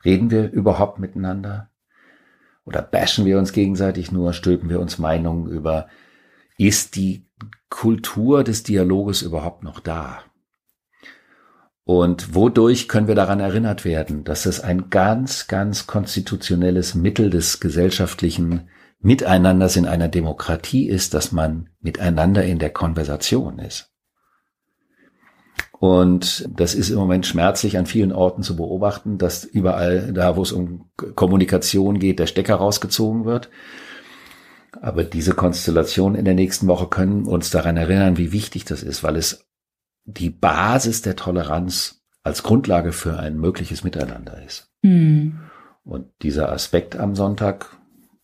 Reden 0.05 0.31
wir 0.31 0.51
überhaupt 0.51 0.99
miteinander? 0.99 1.71
Oder 2.65 2.81
bashen 2.81 3.25
wir 3.25 3.39
uns 3.39 3.53
gegenseitig 3.53 4.11
nur, 4.11 4.33
stülpen 4.33 4.69
wir 4.69 4.79
uns 4.79 4.97
Meinungen 4.99 5.47
über? 5.47 5.87
Ist 6.57 6.95
die 6.95 7.25
Kultur 7.69 8.43
des 8.43 8.63
Dialoges 8.63 9.21
überhaupt 9.21 9.63
noch 9.63 9.79
da? 9.79 10.23
Und 11.83 12.35
wodurch 12.35 12.89
können 12.89 13.07
wir 13.07 13.15
daran 13.15 13.39
erinnert 13.39 13.85
werden, 13.85 14.25
dass 14.25 14.45
es 14.45 14.59
ein 14.59 14.89
ganz, 14.89 15.47
ganz 15.47 15.87
konstitutionelles 15.87 16.95
Mittel 16.95 17.29
des 17.29 17.61
gesellschaftlichen 17.61 18.69
Miteinanders 18.99 19.77
in 19.77 19.85
einer 19.85 20.09
Demokratie 20.09 20.89
ist, 20.89 21.13
dass 21.13 21.31
man 21.31 21.69
miteinander 21.79 22.43
in 22.43 22.59
der 22.59 22.71
Konversation 22.71 23.59
ist? 23.59 23.93
Und 25.79 26.49
das 26.49 26.73
ist 26.73 26.89
im 26.89 26.97
Moment 26.97 27.25
schmerzlich 27.25 27.77
an 27.77 27.85
vielen 27.85 28.11
Orten 28.11 28.41
zu 28.41 28.55
beobachten, 28.55 29.17
dass 29.17 29.43
überall 29.43 30.11
da, 30.11 30.35
wo 30.35 30.41
es 30.41 30.51
um 30.51 30.89
Kommunikation 31.15 31.99
geht, 31.99 32.19
der 32.19 32.27
Stecker 32.27 32.55
rausgezogen 32.55 33.25
wird. 33.25 33.49
Aber 34.81 35.03
diese 35.03 35.33
Konstellationen 35.33 36.17
in 36.17 36.25
der 36.25 36.33
nächsten 36.33 36.67
Woche 36.67 36.87
können 36.87 37.25
uns 37.25 37.51
daran 37.51 37.77
erinnern, 37.77 38.17
wie 38.17 38.31
wichtig 38.31 38.65
das 38.65 38.83
ist, 38.83 39.03
weil 39.03 39.15
es 39.15 39.47
die 40.05 40.29
Basis 40.29 41.01
der 41.01 41.15
Toleranz 41.15 42.01
als 42.23 42.43
Grundlage 42.43 42.91
für 42.91 43.17
ein 43.19 43.37
mögliches 43.37 43.83
Miteinander 43.83 44.41
ist. 44.43 44.71
Mhm. 44.81 45.39
Und 45.83 46.07
dieser 46.21 46.51
Aspekt 46.51 46.95
am 46.95 47.15
Sonntag 47.15 47.77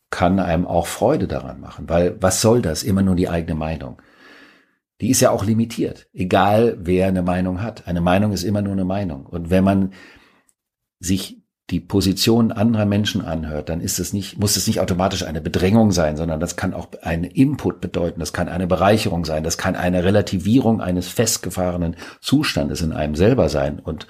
kann 0.10 0.40
einem 0.40 0.68
auch 0.68 0.88
Freude 0.88 1.28
daran 1.28 1.60
machen, 1.60 1.88
weil 1.88 2.22
was 2.22 2.42
soll 2.42 2.62
das? 2.62 2.84
Immer 2.84 3.02
nur 3.02 3.16
die 3.16 3.30
eigene 3.30 3.56
Meinung 3.56 4.02
die 5.04 5.10
ist 5.10 5.20
ja 5.20 5.32
auch 5.32 5.44
limitiert, 5.44 6.08
egal 6.14 6.78
wer 6.80 7.08
eine 7.08 7.24
Meinung 7.24 7.62
hat. 7.62 7.90
Eine 7.90 8.00
Meinung 8.00 8.32
ist 8.32 8.44
immer 8.44 8.62
nur 8.62 8.72
eine 8.72 8.86
Meinung. 8.86 9.26
Und 9.26 9.50
wenn 9.50 9.66
man 9.66 9.92
sich 11.00 11.44
die 11.72 11.82
Position 11.82 12.54
anderer 12.54 12.86
Menschen 12.86 13.20
anhört, 13.20 13.68
dann 13.68 13.82
ist 13.82 14.00
es 14.00 14.14
nicht, 14.14 14.40
muss 14.40 14.56
es 14.56 14.66
nicht 14.66 14.80
automatisch 14.80 15.24
eine 15.24 15.42
Bedrängung 15.42 15.92
sein, 15.92 16.16
sondern 16.16 16.40
das 16.40 16.56
kann 16.56 16.74
auch 16.74 16.88
ein 17.02 17.26
Input 17.26 17.82
bedeuten, 17.82 18.22
das 18.22 18.32
kann 18.32 18.48
eine 18.48 18.66
Bereicherung 18.66 19.26
sein, 19.26 19.44
das 19.44 19.58
kann 19.58 19.76
eine 19.76 20.06
Relativierung 20.06 20.80
eines 20.80 21.10
festgefahrenen 21.10 21.98
Zustandes 22.22 22.82
in 22.82 22.94
einem 22.94 23.16
selber 23.16 23.50
sein. 23.50 23.80
Und 23.80 24.08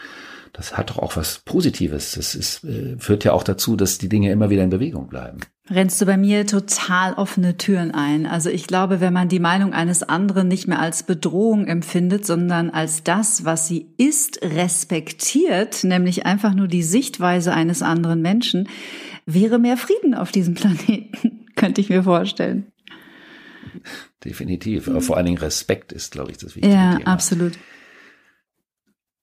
das 0.53 0.77
hat 0.77 0.91
doch 0.91 0.99
auch 0.99 1.17
was 1.17 1.39
Positives. 1.39 2.13
Das 2.13 2.35
ist, 2.35 2.63
äh, 2.63 2.95
führt 2.99 3.23
ja 3.23 3.33
auch 3.33 3.43
dazu, 3.43 3.75
dass 3.75 3.97
die 3.97 4.07
Dinge 4.07 4.31
immer 4.31 4.51
wieder 4.51 4.63
in 4.63 4.69
Bewegung 4.69 5.07
bleiben. 5.07 5.39
Rennst 5.69 5.99
du 5.99 6.05
bei 6.05 6.15
mir 6.15 6.45
total 6.45 7.13
offene 7.13 7.57
Türen 7.57 7.91
ein. 7.91 8.27
Also 8.27 8.49
ich 8.49 8.67
glaube, 8.67 9.01
wenn 9.01 9.13
man 9.13 9.29
die 9.29 9.39
Meinung 9.39 9.73
eines 9.73 10.03
anderen 10.03 10.47
nicht 10.47 10.67
mehr 10.67 10.79
als 10.79 11.03
Bedrohung 11.03 11.65
empfindet, 11.65 12.25
sondern 12.25 12.69
als 12.69 13.03
das, 13.03 13.45
was 13.45 13.67
sie 13.67 13.93
ist, 13.97 14.41
respektiert, 14.43 15.83
nämlich 15.83 16.25
einfach 16.25 16.53
nur 16.53 16.67
die 16.67 16.83
Sichtweise 16.83 17.53
eines 17.53 17.81
anderen 17.81 18.21
Menschen, 18.21 18.69
wäre 19.25 19.57
mehr 19.57 19.77
Frieden 19.77 20.13
auf 20.13 20.31
diesem 20.31 20.53
Planeten, 20.53 21.47
könnte 21.55 21.81
ich 21.81 21.89
mir 21.89 22.03
vorstellen. 22.03 22.67
Definitiv. 24.23 24.87
Aber 24.87 25.01
vor 25.01 25.17
allen 25.17 25.25
Dingen 25.25 25.37
Respekt 25.39 25.91
ist, 25.91 26.11
glaube 26.11 26.31
ich, 26.31 26.37
das 26.37 26.55
Wichtige. 26.55 26.75
Ja, 26.75 26.97
Thema. 26.97 27.07
absolut. 27.07 27.53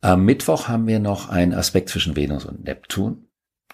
Am 0.01 0.25
Mittwoch 0.25 0.69
haben 0.69 0.87
wir 0.87 0.99
noch 0.99 1.29
einen 1.29 1.53
Aspekt 1.53 1.91
zwischen 1.91 2.17
Venus 2.17 2.45
und 2.45 2.65
Neptun. 2.65 3.27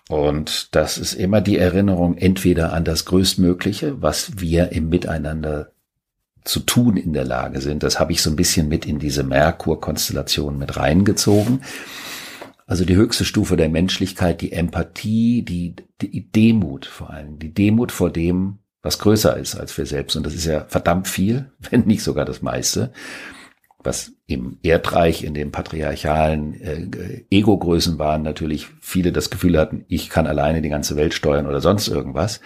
Und 0.08 0.74
das 0.74 0.98
ist 0.98 1.14
immer 1.14 1.40
die 1.40 1.58
Erinnerung 1.58 2.16
entweder 2.16 2.72
an 2.72 2.84
das 2.84 3.04
Größtmögliche, 3.04 4.02
was 4.02 4.38
wir 4.38 4.72
im 4.72 4.88
Miteinander 4.88 5.72
zu 6.44 6.60
tun 6.60 6.96
in 6.96 7.12
der 7.12 7.24
Lage 7.24 7.60
sind. 7.60 7.82
Das 7.82 7.98
habe 7.98 8.12
ich 8.12 8.22
so 8.22 8.30
ein 8.30 8.36
bisschen 8.36 8.68
mit 8.68 8.86
in 8.86 9.00
diese 9.00 9.24
Merkur-Konstellation 9.24 10.58
mit 10.58 10.76
reingezogen. 10.76 11.62
Also 12.66 12.84
die 12.84 12.96
höchste 12.96 13.24
Stufe 13.24 13.56
der 13.56 13.68
Menschlichkeit, 13.68 14.40
die 14.40 14.52
Empathie, 14.52 15.42
die, 15.42 15.74
die 16.00 16.30
Demut 16.30 16.86
vor 16.86 17.10
allem, 17.10 17.38
die 17.38 17.52
Demut 17.52 17.90
vor 17.90 18.10
dem, 18.10 18.58
was 18.82 18.98
größer 19.00 19.36
ist 19.36 19.56
als 19.56 19.76
wir 19.76 19.86
selbst. 19.86 20.16
Und 20.16 20.24
das 20.24 20.34
ist 20.34 20.46
ja 20.46 20.64
verdammt 20.68 21.08
viel, 21.08 21.50
wenn 21.70 21.82
nicht 21.82 22.02
sogar 22.02 22.24
das 22.24 22.42
meiste 22.42 22.92
was 23.86 24.12
im 24.26 24.58
Erdreich, 24.62 25.24
in 25.24 25.32
den 25.32 25.52
patriarchalen 25.52 26.60
äh, 26.60 27.24
Ego-Größen 27.30 27.98
waren, 27.98 28.22
natürlich 28.22 28.66
viele 28.80 29.12
das 29.12 29.30
Gefühl 29.30 29.58
hatten, 29.58 29.84
ich 29.88 30.10
kann 30.10 30.26
alleine 30.26 30.60
die 30.60 30.68
ganze 30.68 30.96
Welt 30.96 31.14
steuern 31.14 31.46
oder 31.46 31.60
sonst 31.60 31.88
irgendwas. 31.88 32.40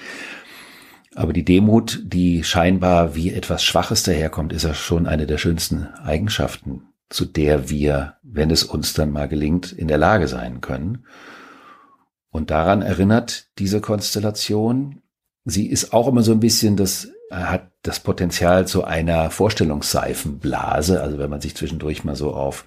Aber 1.16 1.32
die 1.32 1.44
Demut, 1.44 2.00
die 2.04 2.44
scheinbar 2.44 3.16
wie 3.16 3.32
etwas 3.32 3.64
Schwaches 3.64 4.04
daherkommt, 4.04 4.52
ist 4.52 4.62
ja 4.62 4.74
schon 4.74 5.06
eine 5.06 5.26
der 5.26 5.38
schönsten 5.38 5.86
Eigenschaften, 6.04 6.82
zu 7.08 7.24
der 7.24 7.68
wir, 7.68 8.14
wenn 8.22 8.50
es 8.50 8.62
uns 8.62 8.92
dann 8.92 9.10
mal 9.10 9.26
gelingt, 9.26 9.72
in 9.72 9.88
der 9.88 9.98
Lage 9.98 10.28
sein 10.28 10.60
können. 10.60 11.04
Und 12.30 12.50
daran 12.50 12.82
erinnert 12.82 13.48
diese 13.58 13.80
Konstellation. 13.80 15.02
Sie 15.44 15.66
ist 15.66 15.92
auch 15.92 16.06
immer 16.06 16.22
so 16.22 16.30
ein 16.30 16.40
bisschen 16.40 16.76
das 16.76 17.08
hat 17.30 17.68
das 17.82 18.00
Potenzial 18.00 18.66
zu 18.66 18.84
einer 18.84 19.30
Vorstellungsseifenblase. 19.30 21.00
Also 21.02 21.18
wenn 21.18 21.30
man 21.30 21.40
sich 21.40 21.56
zwischendurch 21.56 22.04
mal 22.04 22.16
so 22.16 22.34
auf 22.34 22.64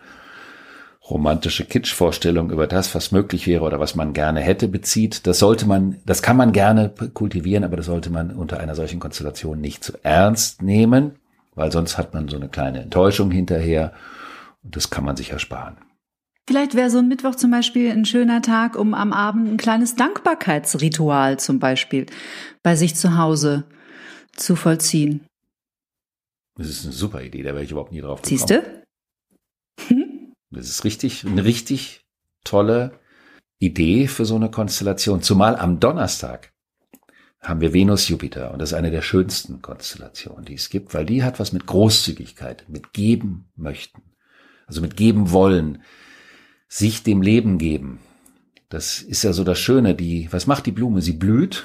romantische 1.09 1.65
Kitschvorstellungen 1.65 2.51
über 2.51 2.65
das, 2.65 2.95
was 2.95 3.11
möglich 3.11 3.45
wäre 3.45 3.65
oder 3.65 3.79
was 3.79 3.95
man 3.95 4.13
gerne 4.13 4.39
hätte, 4.39 4.69
bezieht. 4.69 5.27
Das 5.27 5.39
sollte 5.39 5.67
man, 5.67 5.97
das 6.05 6.21
kann 6.21 6.37
man 6.37 6.53
gerne 6.53 6.89
kultivieren, 7.13 7.65
aber 7.65 7.75
das 7.75 7.87
sollte 7.87 8.09
man 8.09 8.31
unter 8.31 8.59
einer 8.59 8.75
solchen 8.75 8.99
Konstellation 8.99 9.59
nicht 9.59 9.83
zu 9.83 9.93
ernst 10.01 10.61
nehmen, 10.61 11.15
weil 11.55 11.71
sonst 11.71 11.97
hat 11.97 12.13
man 12.13 12.29
so 12.29 12.37
eine 12.37 12.47
kleine 12.47 12.81
Enttäuschung 12.81 13.31
hinterher 13.31 13.93
und 14.63 14.75
das 14.77 14.89
kann 14.89 15.03
man 15.03 15.17
sich 15.17 15.31
ersparen. 15.31 15.75
Vielleicht 16.47 16.75
wäre 16.75 16.89
so 16.89 16.99
ein 16.99 17.07
Mittwoch 17.07 17.35
zum 17.35 17.51
Beispiel 17.51 17.91
ein 17.91 18.05
schöner 18.05 18.41
Tag, 18.41 18.77
um 18.77 18.93
am 18.93 19.13
Abend 19.13 19.49
ein 19.49 19.57
kleines 19.57 19.95
Dankbarkeitsritual 19.95 21.37
zum 21.39 21.59
Beispiel 21.59 22.05
bei 22.63 22.75
sich 22.75 22.95
zu 22.95 23.17
Hause 23.17 23.65
zu 24.35 24.55
vollziehen. 24.55 25.25
Das 26.55 26.67
ist 26.67 26.83
eine 26.83 26.93
super 26.93 27.21
Idee, 27.21 27.41
da 27.41 27.53
wäre 27.53 27.63
ich 27.63 27.71
überhaupt 27.71 27.91
nie 27.91 28.01
drauf 28.01 28.21
gekommen. 28.21 28.37
Siehst 28.37 28.49
du? 28.49 28.83
Hm? 29.87 30.33
Das 30.51 30.69
ist 30.69 30.83
richtig, 30.83 31.25
eine 31.25 31.43
richtig 31.43 32.01
tolle 32.43 32.99
Idee 33.59 34.07
für 34.07 34.25
so 34.25 34.35
eine 34.35 34.51
Konstellation. 34.51 35.21
Zumal 35.21 35.55
am 35.55 35.79
Donnerstag 35.79 36.51
haben 37.41 37.61
wir 37.61 37.73
Venus-Jupiter 37.73 38.51
und 38.51 38.59
das 38.59 38.69
ist 38.69 38.75
eine 38.75 38.91
der 38.91 39.01
schönsten 39.01 39.61
Konstellationen, 39.61 40.45
die 40.45 40.53
es 40.53 40.69
gibt, 40.69 40.93
weil 40.93 41.05
die 41.05 41.23
hat 41.23 41.39
was 41.39 41.51
mit 41.51 41.65
Großzügigkeit, 41.65 42.65
mit 42.69 42.93
geben 42.93 43.49
möchten, 43.55 44.01
also 44.67 44.81
mit 44.81 44.95
geben 44.95 45.31
wollen, 45.31 45.83
sich 46.67 47.03
dem 47.03 47.21
Leben 47.21 47.57
geben. 47.57 47.99
Das 48.69 49.01
ist 49.01 49.23
ja 49.23 49.33
so 49.33 49.43
das 49.43 49.59
Schöne, 49.59 49.93
die, 49.93 50.31
was 50.31 50.47
macht 50.47 50.65
die 50.65 50.71
Blume? 50.71 51.01
Sie 51.01 51.13
blüht 51.13 51.63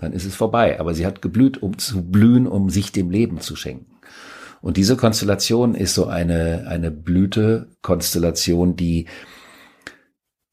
dann 0.00 0.12
ist 0.12 0.24
es 0.24 0.34
vorbei. 0.34 0.80
Aber 0.80 0.94
sie 0.94 1.06
hat 1.06 1.22
geblüht, 1.22 1.62
um 1.62 1.78
zu 1.78 2.02
blühen, 2.02 2.46
um 2.46 2.70
sich 2.70 2.90
dem 2.90 3.10
Leben 3.10 3.40
zu 3.40 3.54
schenken. 3.54 3.98
Und 4.62 4.76
diese 4.76 4.96
Konstellation 4.96 5.74
ist 5.74 5.94
so 5.94 6.06
eine, 6.06 6.64
eine 6.66 6.90
Blüte-Konstellation, 6.90 8.76
die 8.76 9.06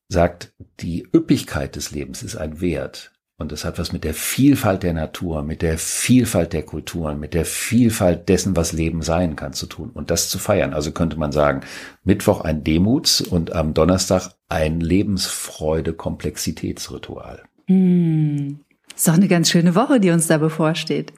sagt, 0.10 0.54
die 0.80 1.08
Üppigkeit 1.14 1.76
des 1.76 1.92
Lebens 1.92 2.24
ist 2.24 2.36
ein 2.36 2.62
Wert. 2.62 3.12
Und 3.40 3.52
das 3.52 3.66
hat 3.66 3.78
was 3.78 3.94
mit 3.94 4.04
der 4.04 4.16
Vielfalt 4.16 4.82
der 4.82 4.94
Natur, 4.94 5.44
mit 5.44 5.62
der 5.62 5.78
Vielfalt 5.78 6.54
der 6.54 6.64
Kulturen, 6.64 7.20
mit 7.20 7.36
der 7.36 7.46
Vielfalt 7.46 8.30
dessen, 8.30 8.56
was 8.56 8.74
Leben 8.74 9.04
sein 9.04 9.36
kann, 9.36 9.54
zu 9.54 9.68
tun 9.68 9.92
und 9.94 10.10
das 10.10 10.30
zu 10.30 10.40
feiern. 10.40 10.74
Also 10.74 10.92
könnte 10.92 11.20
man 11.20 11.32
sagen, 11.32 11.62
Mittwoch 12.04 12.42
ein 12.42 12.64
Demuts 12.64 13.22
und 13.22 13.54
am 13.54 13.76
Donnerstag 13.76 14.32
ein 14.50 14.80
Lebensfreude-Komplexitätsritual. 14.80 17.44
Hm. 17.68 18.62
Ist 18.98 19.08
doch 19.08 19.14
eine 19.14 19.28
ganz 19.28 19.52
schöne 19.52 19.76
Woche, 19.76 20.00
die 20.00 20.10
uns 20.10 20.26
da 20.26 20.40
bevorsteht. 20.40 21.14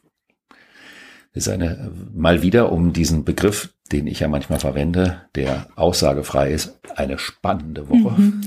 Ist 1.32 1.48
eine, 1.48 1.94
mal 2.14 2.42
wieder 2.42 2.74
um 2.74 2.92
diesen 2.92 3.24
Begriff, 3.24 3.74
den 3.94 4.06
ich 4.06 4.20
ja 4.20 4.28
manchmal 4.28 4.60
verwende, 4.60 5.22
der 5.34 5.68
aussagefrei 5.78 6.52
ist, 6.52 6.78
eine 6.98 7.18
spannende 7.18 7.88
Woche. 7.88 8.20
Mhm. 8.20 8.42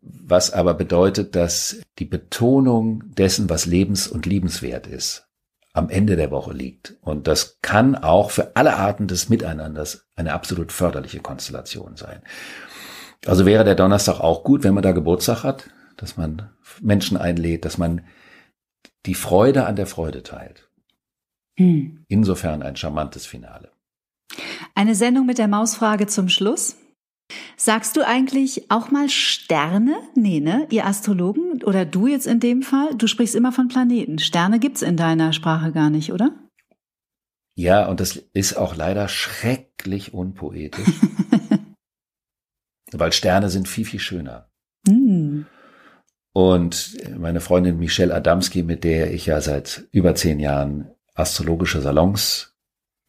Was 0.00 0.54
aber 0.54 0.72
bedeutet, 0.72 1.36
dass 1.36 1.82
die 1.98 2.06
Betonung 2.06 3.04
dessen, 3.14 3.50
was 3.50 3.66
lebens- 3.66 4.08
und 4.08 4.24
liebenswert 4.24 4.86
ist, 4.86 5.28
am 5.74 5.90
Ende 5.90 6.16
der 6.16 6.30
Woche 6.30 6.54
liegt. 6.54 6.96
Und 7.02 7.26
das 7.26 7.58
kann 7.60 7.94
auch 7.94 8.30
für 8.30 8.56
alle 8.56 8.76
Arten 8.76 9.06
des 9.06 9.28
Miteinanders 9.28 10.06
eine 10.16 10.32
absolut 10.32 10.72
förderliche 10.72 11.20
Konstellation 11.20 11.96
sein. 11.96 12.22
Also 13.26 13.44
wäre 13.44 13.64
der 13.64 13.74
Donnerstag 13.74 14.20
auch 14.20 14.44
gut, 14.44 14.64
wenn 14.64 14.72
man 14.72 14.82
da 14.82 14.92
Geburtstag 14.92 15.44
hat, 15.44 15.68
dass 15.98 16.16
man 16.16 16.48
Menschen 16.80 17.18
einlädt, 17.18 17.66
dass 17.66 17.76
man 17.76 18.00
die 19.06 19.14
Freude 19.14 19.66
an 19.66 19.76
der 19.76 19.86
Freude 19.86 20.22
teilt. 20.22 20.68
Hm. 21.58 22.04
Insofern 22.08 22.62
ein 22.62 22.76
charmantes 22.76 23.26
Finale. 23.26 23.72
Eine 24.74 24.94
Sendung 24.94 25.26
mit 25.26 25.38
der 25.38 25.48
Mausfrage 25.48 26.06
zum 26.06 26.28
Schluss. 26.28 26.76
Sagst 27.56 27.96
du 27.96 28.06
eigentlich 28.06 28.70
auch 28.70 28.90
mal 28.90 29.08
Sterne? 29.08 29.96
Nee, 30.14 30.40
ne? 30.40 30.66
Ihr 30.70 30.86
Astrologen 30.86 31.62
oder 31.64 31.84
du 31.84 32.06
jetzt 32.06 32.26
in 32.26 32.40
dem 32.40 32.62
Fall? 32.62 32.94
Du 32.96 33.06
sprichst 33.06 33.34
immer 33.34 33.52
von 33.52 33.68
Planeten. 33.68 34.18
Sterne 34.18 34.58
gibt's 34.58 34.82
in 34.82 34.96
deiner 34.96 35.32
Sprache 35.32 35.72
gar 35.72 35.90
nicht, 35.90 36.12
oder? 36.12 36.34
Ja, 37.54 37.88
und 37.88 38.00
das 38.00 38.16
ist 38.32 38.54
auch 38.54 38.74
leider 38.74 39.08
schrecklich 39.08 40.14
unpoetisch. 40.14 40.88
weil 42.92 43.12
Sterne 43.12 43.50
sind 43.50 43.68
viel, 43.68 43.84
viel 43.84 44.00
schöner. 44.00 44.50
Mm. 44.86 45.42
Und 46.40 46.96
meine 47.18 47.40
Freundin 47.40 47.78
Michelle 47.78 48.14
Adamski, 48.14 48.62
mit 48.62 48.82
der 48.82 49.12
ich 49.12 49.26
ja 49.26 49.42
seit 49.42 49.84
über 49.92 50.14
zehn 50.14 50.40
Jahren 50.40 50.90
astrologische 51.14 51.82
Salons 51.82 52.54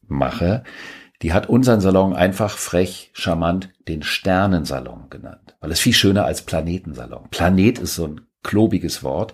mache, 0.06 0.63
die 1.22 1.32
hat 1.32 1.48
unseren 1.48 1.80
Salon 1.80 2.13
einfach 2.13 2.58
frech, 2.58 3.10
charmant 3.13 3.70
den 3.88 4.04
Sternensalon 4.04 5.10
genannt, 5.10 5.56
weil 5.62 5.72
es 5.72 5.80
viel 5.80 5.94
schöner 5.94 6.26
als 6.26 6.41
Planetensalon. 6.41 7.30
Planet 7.32 7.80
ist 7.80 7.96
so 7.96 8.06
ein 8.06 8.22
klobiges 8.44 9.02
Wort, 9.02 9.34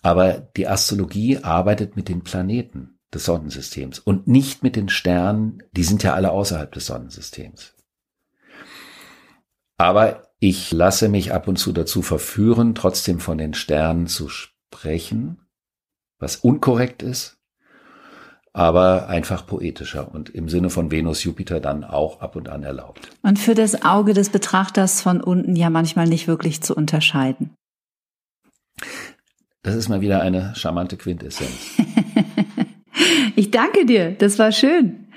aber 0.00 0.48
die 0.56 0.66
Astrologie 0.66 1.40
arbeitet 1.42 1.94
mit 1.94 2.08
den 2.08 2.24
Planeten 2.24 2.98
des 3.12 3.26
Sonnensystems 3.26 3.98
und 3.98 4.28
nicht 4.28 4.62
mit 4.62 4.76
den 4.76 4.88
Sternen, 4.88 5.62
die 5.72 5.84
sind 5.84 6.02
ja 6.04 6.14
alle 6.14 6.30
außerhalb 6.30 6.72
des 6.72 6.86
Sonnensystems. 6.86 7.74
Aber 9.78 10.28
ich 10.40 10.72
lasse 10.72 11.08
mich 11.08 11.32
ab 11.32 11.48
und 11.48 11.56
zu 11.56 11.72
dazu 11.72 12.02
verführen, 12.02 12.74
trotzdem 12.74 13.20
von 13.20 13.38
den 13.38 13.54
Sternen 13.54 14.08
zu 14.08 14.28
sprechen, 14.28 15.38
was 16.18 16.36
unkorrekt 16.36 17.02
ist, 17.02 17.38
aber 18.52 19.08
einfach 19.08 19.46
poetischer 19.46 20.12
und 20.12 20.30
im 20.30 20.48
Sinne 20.48 20.68
von 20.68 20.90
Venus, 20.90 21.22
Jupiter 21.22 21.60
dann 21.60 21.84
auch 21.84 22.20
ab 22.20 22.34
und 22.34 22.48
an 22.48 22.64
erlaubt. 22.64 23.08
Und 23.22 23.38
für 23.38 23.54
das 23.54 23.84
Auge 23.84 24.14
des 24.14 24.30
Betrachters 24.30 25.00
von 25.00 25.20
unten 25.20 25.54
ja 25.54 25.70
manchmal 25.70 26.08
nicht 26.08 26.26
wirklich 26.26 26.60
zu 26.60 26.74
unterscheiden. 26.74 27.54
Das 29.62 29.76
ist 29.76 29.88
mal 29.88 30.00
wieder 30.00 30.22
eine 30.22 30.54
charmante 30.56 30.96
Quintessenz. 30.96 31.76
ich 33.36 33.50
danke 33.52 33.86
dir, 33.86 34.12
das 34.12 34.38
war 34.38 34.50
schön. 34.50 35.08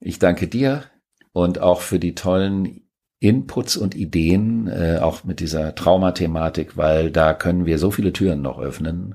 Ich 0.00 0.18
danke 0.18 0.48
dir 0.48 0.84
und 1.32 1.58
auch 1.58 1.82
für 1.82 1.98
die 1.98 2.14
tollen 2.14 2.85
Inputs 3.18 3.76
und 3.76 3.94
Ideen, 3.94 4.68
äh, 4.68 4.98
auch 5.00 5.24
mit 5.24 5.40
dieser 5.40 5.74
Traumathematik, 5.74 6.76
weil 6.76 7.10
da 7.10 7.34
können 7.34 7.66
wir 7.66 7.78
so 7.78 7.90
viele 7.90 8.12
Türen 8.12 8.42
noch 8.42 8.58
öffnen 8.58 9.14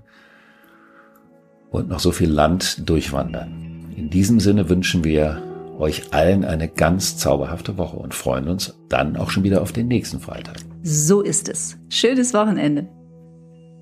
und 1.69 1.87
noch 1.87 1.99
so 1.99 2.11
viel 2.11 2.29
Land 2.29 2.89
durchwandern. 2.89 3.93
In 3.95 4.09
diesem 4.09 4.39
Sinne 4.39 4.69
wünschen 4.69 5.03
wir 5.03 5.41
euch 5.77 6.13
allen 6.13 6.45
eine 6.45 6.67
ganz 6.67 7.17
zauberhafte 7.17 7.77
Woche 7.77 7.97
und 7.97 8.13
freuen 8.13 8.47
uns 8.47 8.77
dann 8.89 9.17
auch 9.17 9.29
schon 9.29 9.43
wieder 9.43 9.61
auf 9.61 9.71
den 9.71 9.87
nächsten 9.87 10.19
Freitag. 10.19 10.57
So 10.83 11.21
ist 11.21 11.49
es. 11.49 11.77
Schönes 11.89 12.33
Wochenende. 12.33 12.87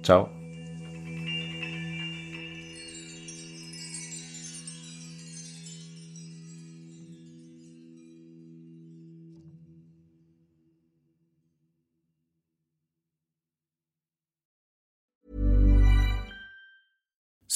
Ciao. 0.04 0.30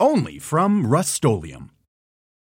only 0.00 0.38
from 0.38 0.86
Rust 0.86 1.22